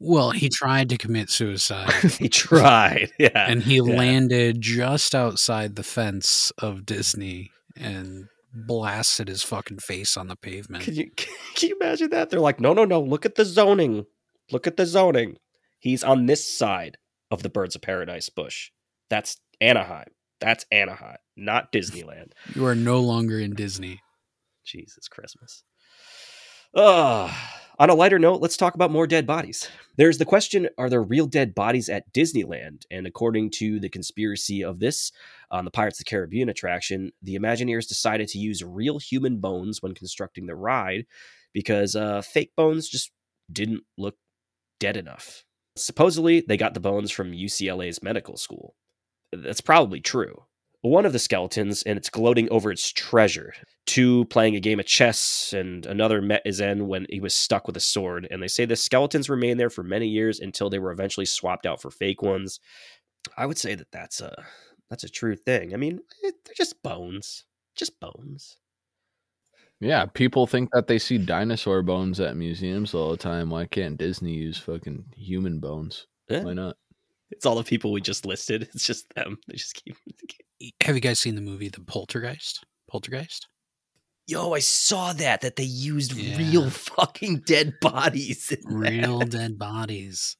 [0.00, 3.10] Well, he tried to commit suicide He tried.
[3.18, 3.30] Yeah.
[3.34, 3.82] and he Yeah.
[3.82, 10.82] landed just outside the fence of Disney and blasted his fucking face on the pavement.
[10.84, 11.10] Can you
[11.54, 12.30] can you imagine that?
[12.30, 13.00] They're like, no, no, no.
[13.00, 14.06] Look at the zoning.
[14.50, 15.36] Look at the zoning.
[15.78, 16.98] He's on this side
[17.30, 18.70] of the Birds of Paradise bush.
[19.10, 20.08] That's Anaheim.
[20.40, 22.32] That's Anaheim, not Disneyland.
[22.54, 24.00] You are no longer in Disney.
[24.64, 25.64] Jesus Christmas.
[26.74, 27.32] Uh,
[27.78, 29.68] on a lighter note, let's talk about more dead bodies.
[29.96, 32.84] There's the question Are there real dead bodies at Disneyland?
[32.90, 35.12] And according to the conspiracy of this
[35.50, 39.82] on the Pirates of the Caribbean attraction, the Imagineers decided to use real human bones
[39.82, 41.06] when constructing the ride
[41.52, 43.10] because uh, fake bones just
[43.52, 44.16] didn't look
[44.78, 45.44] dead enough.
[45.76, 48.74] Supposedly, they got the bones from UCLA's medical school.
[49.32, 50.44] That's probably true.
[50.82, 53.52] One of the skeletons, and it's gloating over its treasure.
[53.86, 57.66] Two playing a game of chess, and another met his end when he was stuck
[57.66, 58.26] with a sword.
[58.30, 61.66] And they say the skeletons remained there for many years until they were eventually swapped
[61.66, 62.60] out for fake ones.
[63.36, 64.44] I would say that that's a
[64.88, 65.74] that's a true thing.
[65.74, 67.44] I mean, eh, they're just bones,
[67.76, 68.56] just bones.
[69.80, 73.48] Yeah, people think that they see dinosaur bones at museums all the time.
[73.50, 76.06] Why can't Disney use fucking human bones?
[76.28, 76.76] Eh, Why not?
[77.30, 78.68] It's all the people we just listed.
[78.74, 79.38] It's just them.
[79.48, 79.96] They just keep.
[80.82, 82.64] Have you guys seen the movie The Poltergeist?
[82.90, 83.46] Poltergeist?
[84.26, 86.36] Yo, I saw that that they used Yeah.
[86.36, 88.52] real fucking dead bodies.
[88.52, 88.90] in that.
[88.90, 90.36] Real dead bodies.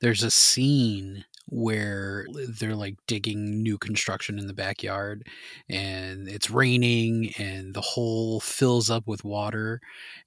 [0.00, 5.26] There's a scene where they're like digging new construction in the backyard
[5.70, 9.80] and it's raining and the hole fills up with water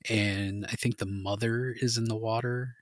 [0.10, 2.76] and I think the mother is in the water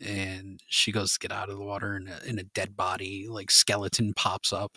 [0.00, 3.26] and she goes to get out of the water and a, and a dead body
[3.28, 4.76] like skeleton pops up.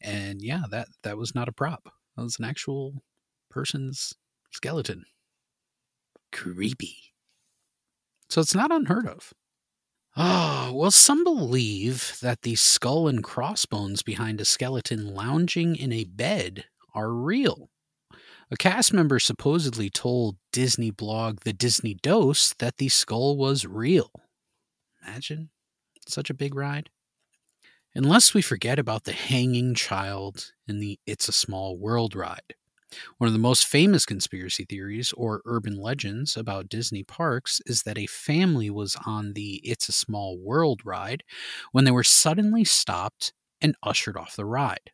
[0.00, 1.84] And yeah that that was not a prop.
[2.16, 3.02] That was an actual
[3.50, 4.12] person's
[4.50, 5.04] skeleton.
[6.32, 6.96] Creepy.
[8.28, 9.32] So it's not unheard of.
[10.16, 16.04] Oh, well, some believe that the skull and crossbones behind a skeleton lounging in a
[16.04, 17.70] bed are real.
[18.50, 24.10] A cast member supposedly told Disney blog The Disney Dose that the skull was real.
[25.02, 25.50] Imagine
[26.08, 26.90] such a big ride.
[27.94, 32.54] Unless we forget about the hanging child in the It's a Small World ride.
[33.18, 37.98] One of the most famous conspiracy theories or urban legends about Disney parks is that
[37.98, 41.22] a family was on the It's a Small World ride
[41.72, 44.90] when they were suddenly stopped and ushered off the ride.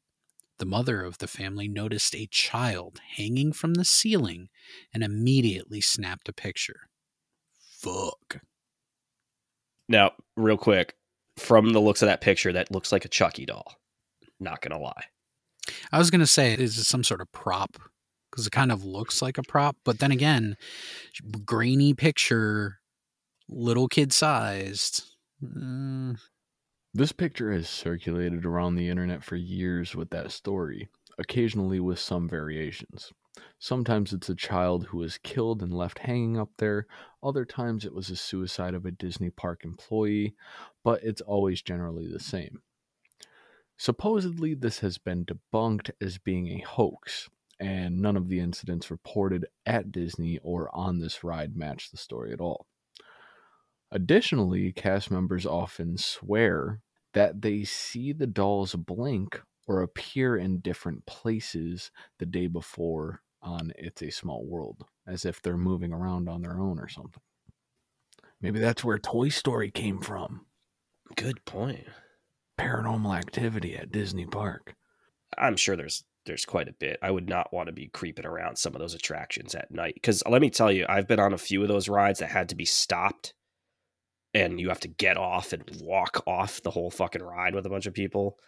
[0.59, 4.49] The mother of the family noticed a child hanging from the ceiling
[4.93, 6.89] and immediately snapped a picture.
[7.61, 8.41] Fuck.
[9.89, 10.95] Now, real quick,
[11.37, 13.76] from the looks of that picture, that looks like a Chucky doll.
[14.41, 15.05] Not gonna lie.
[15.91, 17.76] I was going to say, is it some sort of prop?
[18.30, 19.76] Because it kind of looks like a prop.
[19.84, 20.57] But then again,
[21.45, 22.78] grainy picture,
[23.49, 25.03] little kid sized.
[25.45, 26.14] Uh,
[26.95, 32.28] This picture has circulated around the internet for years with that story, occasionally with some
[32.28, 33.12] variations.
[33.59, 36.87] Sometimes it's a child who was killed and left hanging up there,
[37.22, 40.34] other times it was a suicide of a Disney park employee,
[40.84, 42.62] but it's always generally the same.
[43.78, 47.28] Supposedly, this has been debunked as being a hoax,
[47.59, 52.32] and none of the incidents reported at Disney or on this ride match the story
[52.32, 52.66] at all.
[53.91, 56.80] Additionally, cast members often swear
[57.14, 63.73] that they see the dolls blink or appear in different places the day before on
[63.77, 67.23] It's a Small World, as if they're moving around on their own or something.
[68.41, 70.47] Maybe that's where Toy Story came from.
[71.17, 71.87] Good point.
[72.59, 74.75] Paranormal activity at Disney Park.
[75.39, 76.99] I'm sure there's there's quite a bit.
[77.03, 80.25] I would not want to be creeping around some of those attractions at night because
[80.29, 82.57] let me tell you, I've been on a few of those rides that had to
[82.57, 83.33] be stopped
[84.35, 87.71] and you have to get off and walk off the whole fucking ride with a
[87.71, 88.39] bunch of people.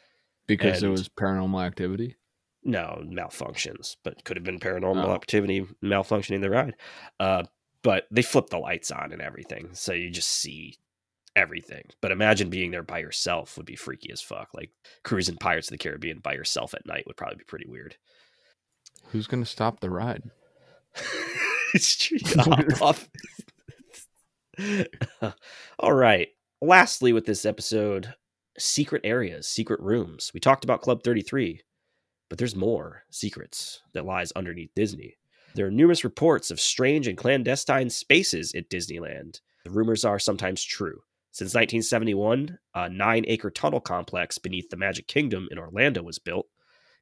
[0.49, 2.17] because And- was paranormal activity.
[2.65, 5.15] No malfunctions, but could have been paranormal Oh.
[5.15, 6.75] activity malfunctioning the ride.
[7.21, 7.45] Uh,
[7.83, 10.75] but they flip the lights on and everything, so you just see
[11.37, 11.85] everything.
[12.01, 14.49] But imagine being there by yourself would be freaky as fuck.
[14.55, 14.71] Like
[15.05, 17.97] cruising Pirates of the Caribbean by yourself at night would probably be pretty weird.
[19.13, 20.25] Who's going to stop the ride?
[21.75, 22.19] it's true.
[22.81, 23.09] Off.
[25.79, 26.29] All right.
[26.61, 28.15] Lastly, with this episode,
[28.59, 30.33] secret areas, secret rooms.
[30.35, 31.61] We talked about Club 33,
[32.29, 35.17] but there's more secrets that lies underneath Disney.
[35.55, 39.41] There are numerous reports of strange and clandestine spaces at Disneyland.
[39.65, 41.01] The rumors are sometimes true.
[41.31, 46.47] Since 1971, a nine acre tunnel complex beneath the Magic Kingdom in Orlando was built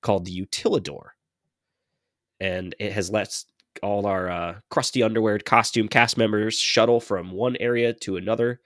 [0.01, 1.11] called the Utilidor.
[2.39, 3.45] And it has let
[3.83, 8.61] all our uh, crusty underwear costume cast members shuttle from one area to another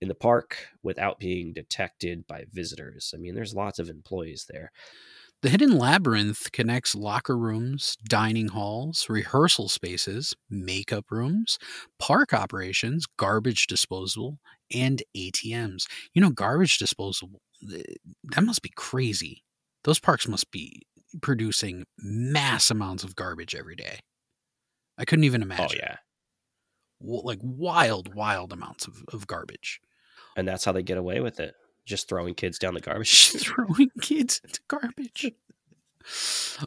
[0.00, 3.12] in the park without being detected by visitors.
[3.14, 4.72] I mean, there's lots of employees there.
[5.42, 11.58] The Hidden Labyrinth connects locker rooms, dining halls, rehearsal spaces, makeup rooms,
[11.98, 14.38] park operations, garbage disposal,
[14.70, 15.86] and ATMs.
[16.12, 17.40] You know, garbage disposal,
[17.72, 17.82] eh,
[18.34, 19.42] that must be crazy.
[19.84, 20.82] Those parks must be
[21.22, 24.00] producing mass amounts of garbage every day.
[24.98, 25.80] I couldn't even oh, imagine.
[25.80, 25.96] Oh yeah,
[27.00, 29.80] Like wild, wild amounts of, of garbage.
[30.36, 31.54] and that's how they get away with it.
[31.90, 33.30] Just throwing kids down the garbage.
[33.36, 35.32] Throwing kids into garbage.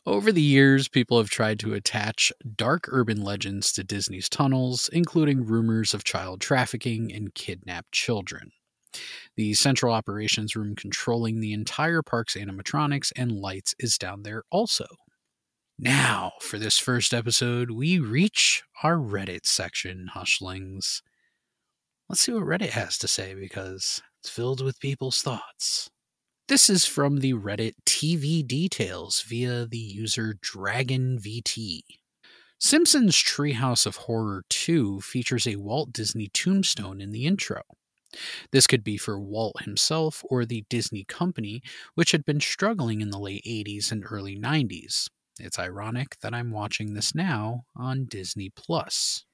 [0.06, 5.46] Over the years, people have tried to attach dark urban legends to Disney's tunnels, including
[5.46, 8.52] rumors of child trafficking and kidnapped children.
[9.38, 14.88] The central operations room controlling the entire park's animatronics and lights is down there also.
[15.80, 21.02] Now, for this first episode, we reach our Reddit section, Hushlings.
[22.10, 25.90] Let's see what Reddit has to say because it's filled with people's thoughts.
[26.48, 31.82] This is from the Reddit TV details via the user DragonVT.
[32.58, 37.64] Simpsons Treehouse of Horror 2 features a Walt Disney tombstone in the intro.
[38.54, 41.62] This could be for Walt himself or the Disney Company,
[41.96, 45.10] which had been struggling in the late 80s and early 90s.
[45.38, 49.26] It's ironic that I'm watching this now on Disney Plus.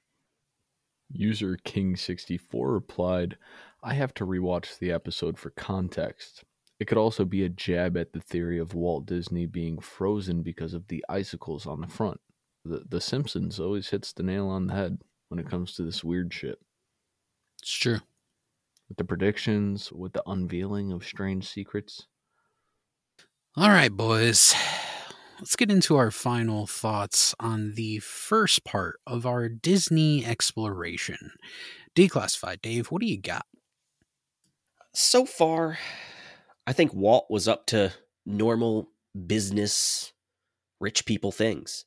[1.12, 3.36] User King64 replied,
[3.82, 6.44] I have to rewatch the episode for context.
[6.78, 10.72] It could also be a jab at the theory of Walt Disney being frozen because
[10.72, 12.20] of the icicles on the front.
[12.64, 14.98] The, the Simpsons always hits the nail on the head
[15.28, 16.58] when it comes to this weird shit.
[17.60, 18.00] It's true.
[18.88, 22.06] With the predictions, with the unveiling of strange secrets.
[23.56, 24.54] All right, boys.
[25.40, 31.32] Let's get into our final thoughts on the first part of our Disney exploration.
[31.96, 33.46] Declassified, Dave, what do you got?
[34.94, 35.78] so far,
[36.66, 37.92] I think Walt was up to
[38.26, 38.90] normal
[39.26, 40.12] business,
[40.80, 41.84] rich people things.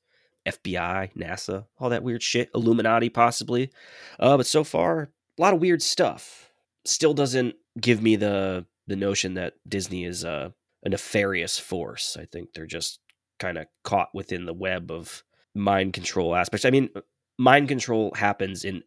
[0.47, 3.71] FBI, NASA, all that weird shit, Illuminati possibly.
[4.19, 6.51] Uh, but so far, a lot of weird stuff.
[6.85, 12.17] Still doesn't give me the the notion that Disney is a, a nefarious force.
[12.19, 12.99] I think they're just
[13.43, 15.21] kind of caught within the web of
[15.53, 16.63] mind control aspects.
[16.63, 16.89] I mean,
[17.37, 18.83] mind control happens in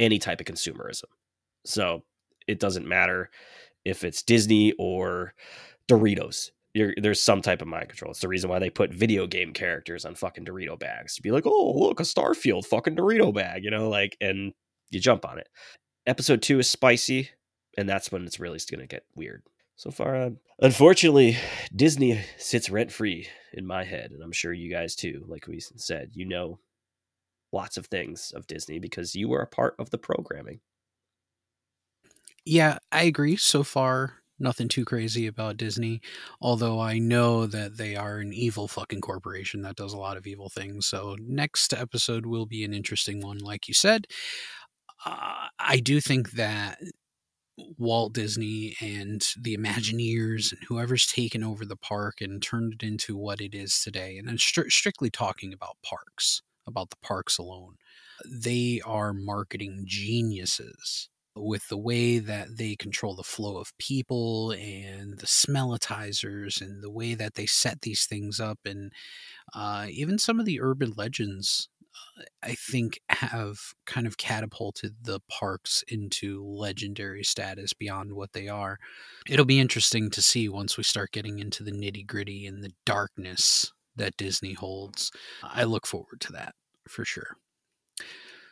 [0.00, 1.04] any type of consumerism.
[1.66, 2.02] So
[2.48, 3.30] it doesn't matter
[3.84, 5.34] if it's Disney or
[5.90, 6.50] Doritos.
[6.72, 8.12] You're, there's some type of mind control.
[8.12, 11.14] It's the reason why they put video game characters on fucking Dorito bags.
[11.16, 14.52] To be like, oh, look, a Starfield fucking Dorito bag, you know, like, and
[14.90, 15.48] you jump on it.
[16.06, 17.30] Episode two is spicy,
[17.76, 19.42] and that's when it's really going to get weird.
[19.76, 20.30] So far, uh,
[20.60, 21.36] unfortunately,
[21.74, 25.24] Disney sits rent free in my head, and I'm sure you guys too.
[25.28, 26.58] Like we said, you know
[27.52, 30.60] lots of things of Disney because you were a part of the programming.
[32.44, 33.36] Yeah, I agree.
[33.36, 36.00] So far, nothing too crazy about Disney.
[36.40, 40.26] Although I know that they are an evil fucking corporation that does a lot of
[40.26, 40.86] evil things.
[40.86, 44.06] So next episode will be an interesting one, like you said.
[45.04, 46.78] Uh, I do think that
[47.78, 53.16] Walt Disney and the Imagineers and whoever's taken over the park and turned it into
[53.16, 57.76] what it is today, and I'm stri- strictly talking about parks, about the parks alone,
[58.24, 65.18] they are marketing geniuses with the way that they control the flow of people and
[65.18, 68.90] the Smellitzers and the way that they set these things up and
[69.54, 71.68] uh, even some of the urban legends
[72.42, 78.78] i think have kind of catapulted the parks into legendary status beyond what they are
[79.28, 82.72] it'll be interesting to see once we start getting into the nitty gritty and the
[82.84, 85.10] darkness that disney holds
[85.42, 86.54] i look forward to that
[86.88, 87.36] for sure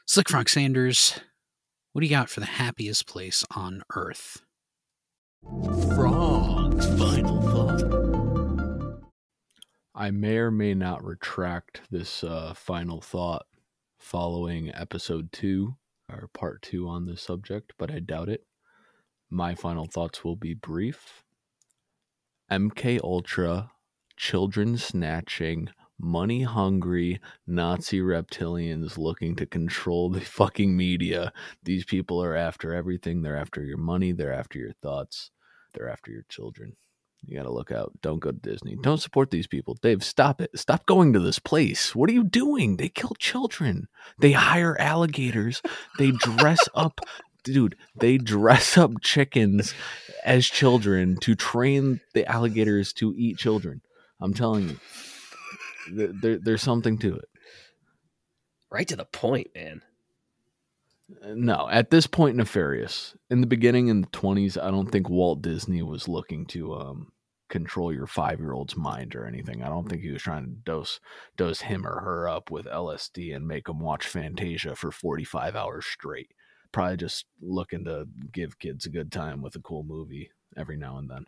[0.07, 1.21] slick frank sanders
[1.95, 4.43] what do you got for the happiest place on Earth?
[5.95, 8.04] Frog's final thought.
[9.97, 13.47] I may or may not retract this uh, final thought
[13.97, 15.77] following episode two
[16.11, 18.45] or part two on this subject, but I doubt it.
[19.31, 21.23] My final thoughts will be brief.
[22.51, 23.71] MK Ultra,
[24.17, 31.33] children snatching, money hungry Nazi reptilians looking to control the fucking media.
[31.63, 33.23] These people are after everything.
[33.23, 35.31] They're after your money, they're after your thoughts,
[35.73, 36.75] they're after your children.
[37.27, 37.93] You got to look out.
[38.03, 38.77] Don't go to Disney.
[38.83, 39.75] Don't support these people.
[39.81, 40.51] Dave, stop it.
[40.59, 41.95] Stop going to this place.
[41.95, 42.77] What are you doing?
[42.77, 43.89] They kill children.
[44.19, 45.63] They hire alligators.
[45.99, 47.01] They dress up
[47.45, 49.75] dude, they dress up chickens
[50.25, 53.83] as children to train the alligators to eat children.
[54.21, 54.81] I'm telling you,
[55.93, 57.29] there, there, there's something to it.
[58.71, 59.83] Right to the point, man.
[61.23, 63.15] No, at this point, nefarious.
[63.31, 67.13] In the beginning, in the 20s, I don't think Walt Disney was looking to um,
[67.49, 69.63] control your five year old's mind or anything.
[69.63, 71.01] I don't think he was trying to dose
[71.37, 75.87] dose him or her up with LSD and make them watch Fantasia for 45 hours
[75.87, 76.33] straight.
[76.73, 80.99] Probably just looking to give kids a good time with a cool movie every now
[80.99, 81.27] and then.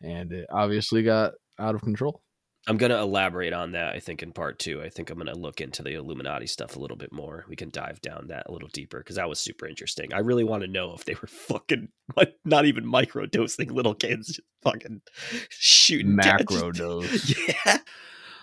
[0.00, 2.22] And it obviously got out of control.
[2.68, 4.82] I'm going to elaborate on that, I think, in part two.
[4.82, 7.46] I think I'm going to look into the Illuminati stuff a little bit more.
[7.48, 10.12] We can dive down that a little deeper because that was super interesting.
[10.12, 13.94] I really want to know if they were fucking, like, not even micro dosing little
[13.94, 15.00] kids, just fucking
[15.48, 17.34] shooting macro dose.
[17.48, 17.78] Yeah.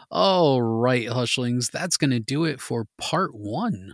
[0.10, 3.94] All right, Hushlings, that's going to do it for part one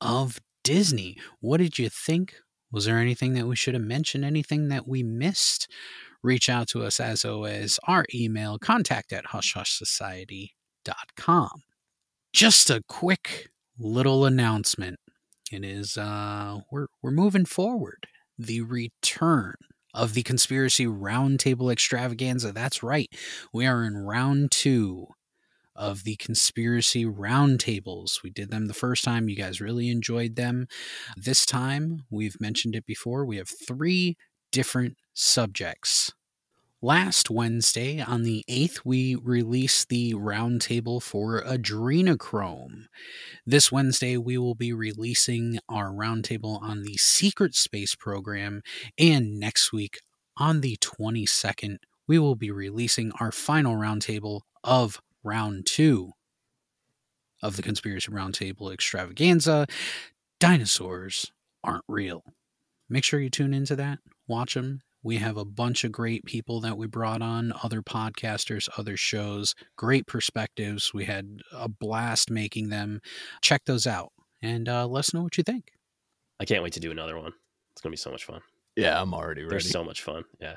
[0.00, 1.16] of Disney.
[1.40, 2.34] What did you think?
[2.70, 4.24] Was there anything that we should have mentioned?
[4.24, 5.70] Anything that we missed?
[6.22, 7.80] Reach out to us as always.
[7.86, 11.50] Our email, contact at hushhushsociety.com.
[12.32, 14.98] Just a quick little announcement.
[15.50, 18.06] It is uh we're we're moving forward.
[18.38, 19.54] The return
[19.94, 22.52] of the conspiracy roundtable extravaganza.
[22.52, 23.08] That's right.
[23.52, 25.06] We are in round two
[25.74, 28.22] of the conspiracy roundtables.
[28.22, 29.28] We did them the first time.
[29.28, 30.66] You guys really enjoyed them.
[31.16, 34.16] This time, we've mentioned it before, we have three
[34.50, 36.12] different subjects.
[36.80, 42.84] Last Wednesday, on the 8th, we released the roundtable for adrenochrome.
[43.44, 48.62] This Wednesday, we will be releasing our roundtable on the secret space program.
[48.96, 49.98] And next week,
[50.36, 56.12] on the 22nd, we will be releasing our final roundtable of round two
[57.42, 59.66] of the Conspiracy Roundtable extravaganza.
[60.38, 61.32] Dinosaurs
[61.64, 62.22] aren't real.
[62.88, 66.60] Make sure you tune into that, watch them, we have a bunch of great people
[66.60, 70.92] that we brought on, other podcasters, other shows, great perspectives.
[70.92, 73.00] We had a blast making them.
[73.40, 74.12] Check those out
[74.42, 75.72] and uh, let us know what you think.
[76.40, 77.32] I can't wait to do another one.
[77.72, 78.40] It's going to be so much fun.
[78.76, 79.50] Yeah, I'm already ready.
[79.50, 80.24] There's so much fun.
[80.40, 80.56] Yeah.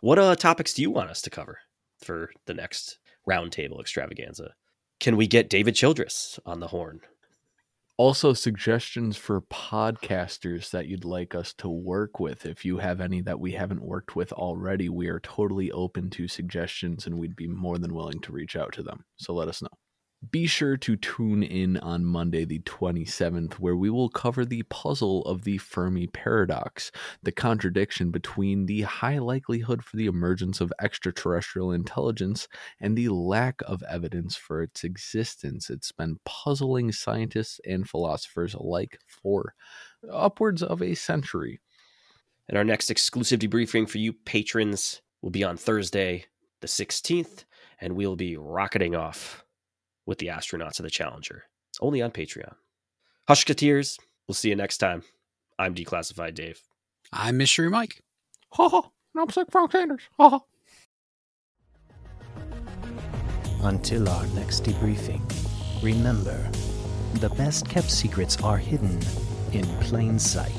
[0.00, 1.58] What uh, topics do you want us to cover
[2.02, 2.98] for the next
[3.28, 4.54] roundtable extravaganza?
[5.00, 7.00] Can we get David Childress on the horn?
[7.96, 13.20] Also suggestions for podcasters that you'd like us to work with if you have any
[13.20, 17.46] that we haven't worked with already we are totally open to suggestions and we'd be
[17.46, 19.04] more than willing to reach out to them.
[19.16, 19.68] So let us know
[20.30, 25.22] be sure to tune in on Monday, the 27th, where we will cover the puzzle
[25.22, 26.90] of the Fermi paradox,
[27.22, 32.48] the contradiction between the high likelihood for the emergence of extraterrestrial intelligence
[32.80, 35.70] and the lack of evidence for its existence.
[35.70, 39.54] It's been puzzling scientists and philosophers alike for
[40.10, 41.60] upwards of a century.
[42.48, 46.26] And our next exclusive debriefing for you patrons will be on Thursday,
[46.60, 47.44] the 16th,
[47.80, 49.43] and we'll be rocketing off
[50.06, 51.44] with the astronauts of the Challenger.
[51.70, 52.54] It's only on Patreon.
[53.28, 53.98] Hushketeers,
[54.28, 55.02] we'll see you next time.
[55.58, 56.60] I'm Declassified Dave.
[57.12, 58.02] I'm Mystery Mike.
[58.52, 58.90] Ha ha.
[59.14, 60.02] And I'm Sick Frank Sanders.
[60.18, 60.40] Ha ha.
[63.62, 65.22] Until our next debriefing,
[65.82, 66.50] remember
[67.14, 69.00] the best kept secrets are hidden
[69.52, 70.50] in plain sight.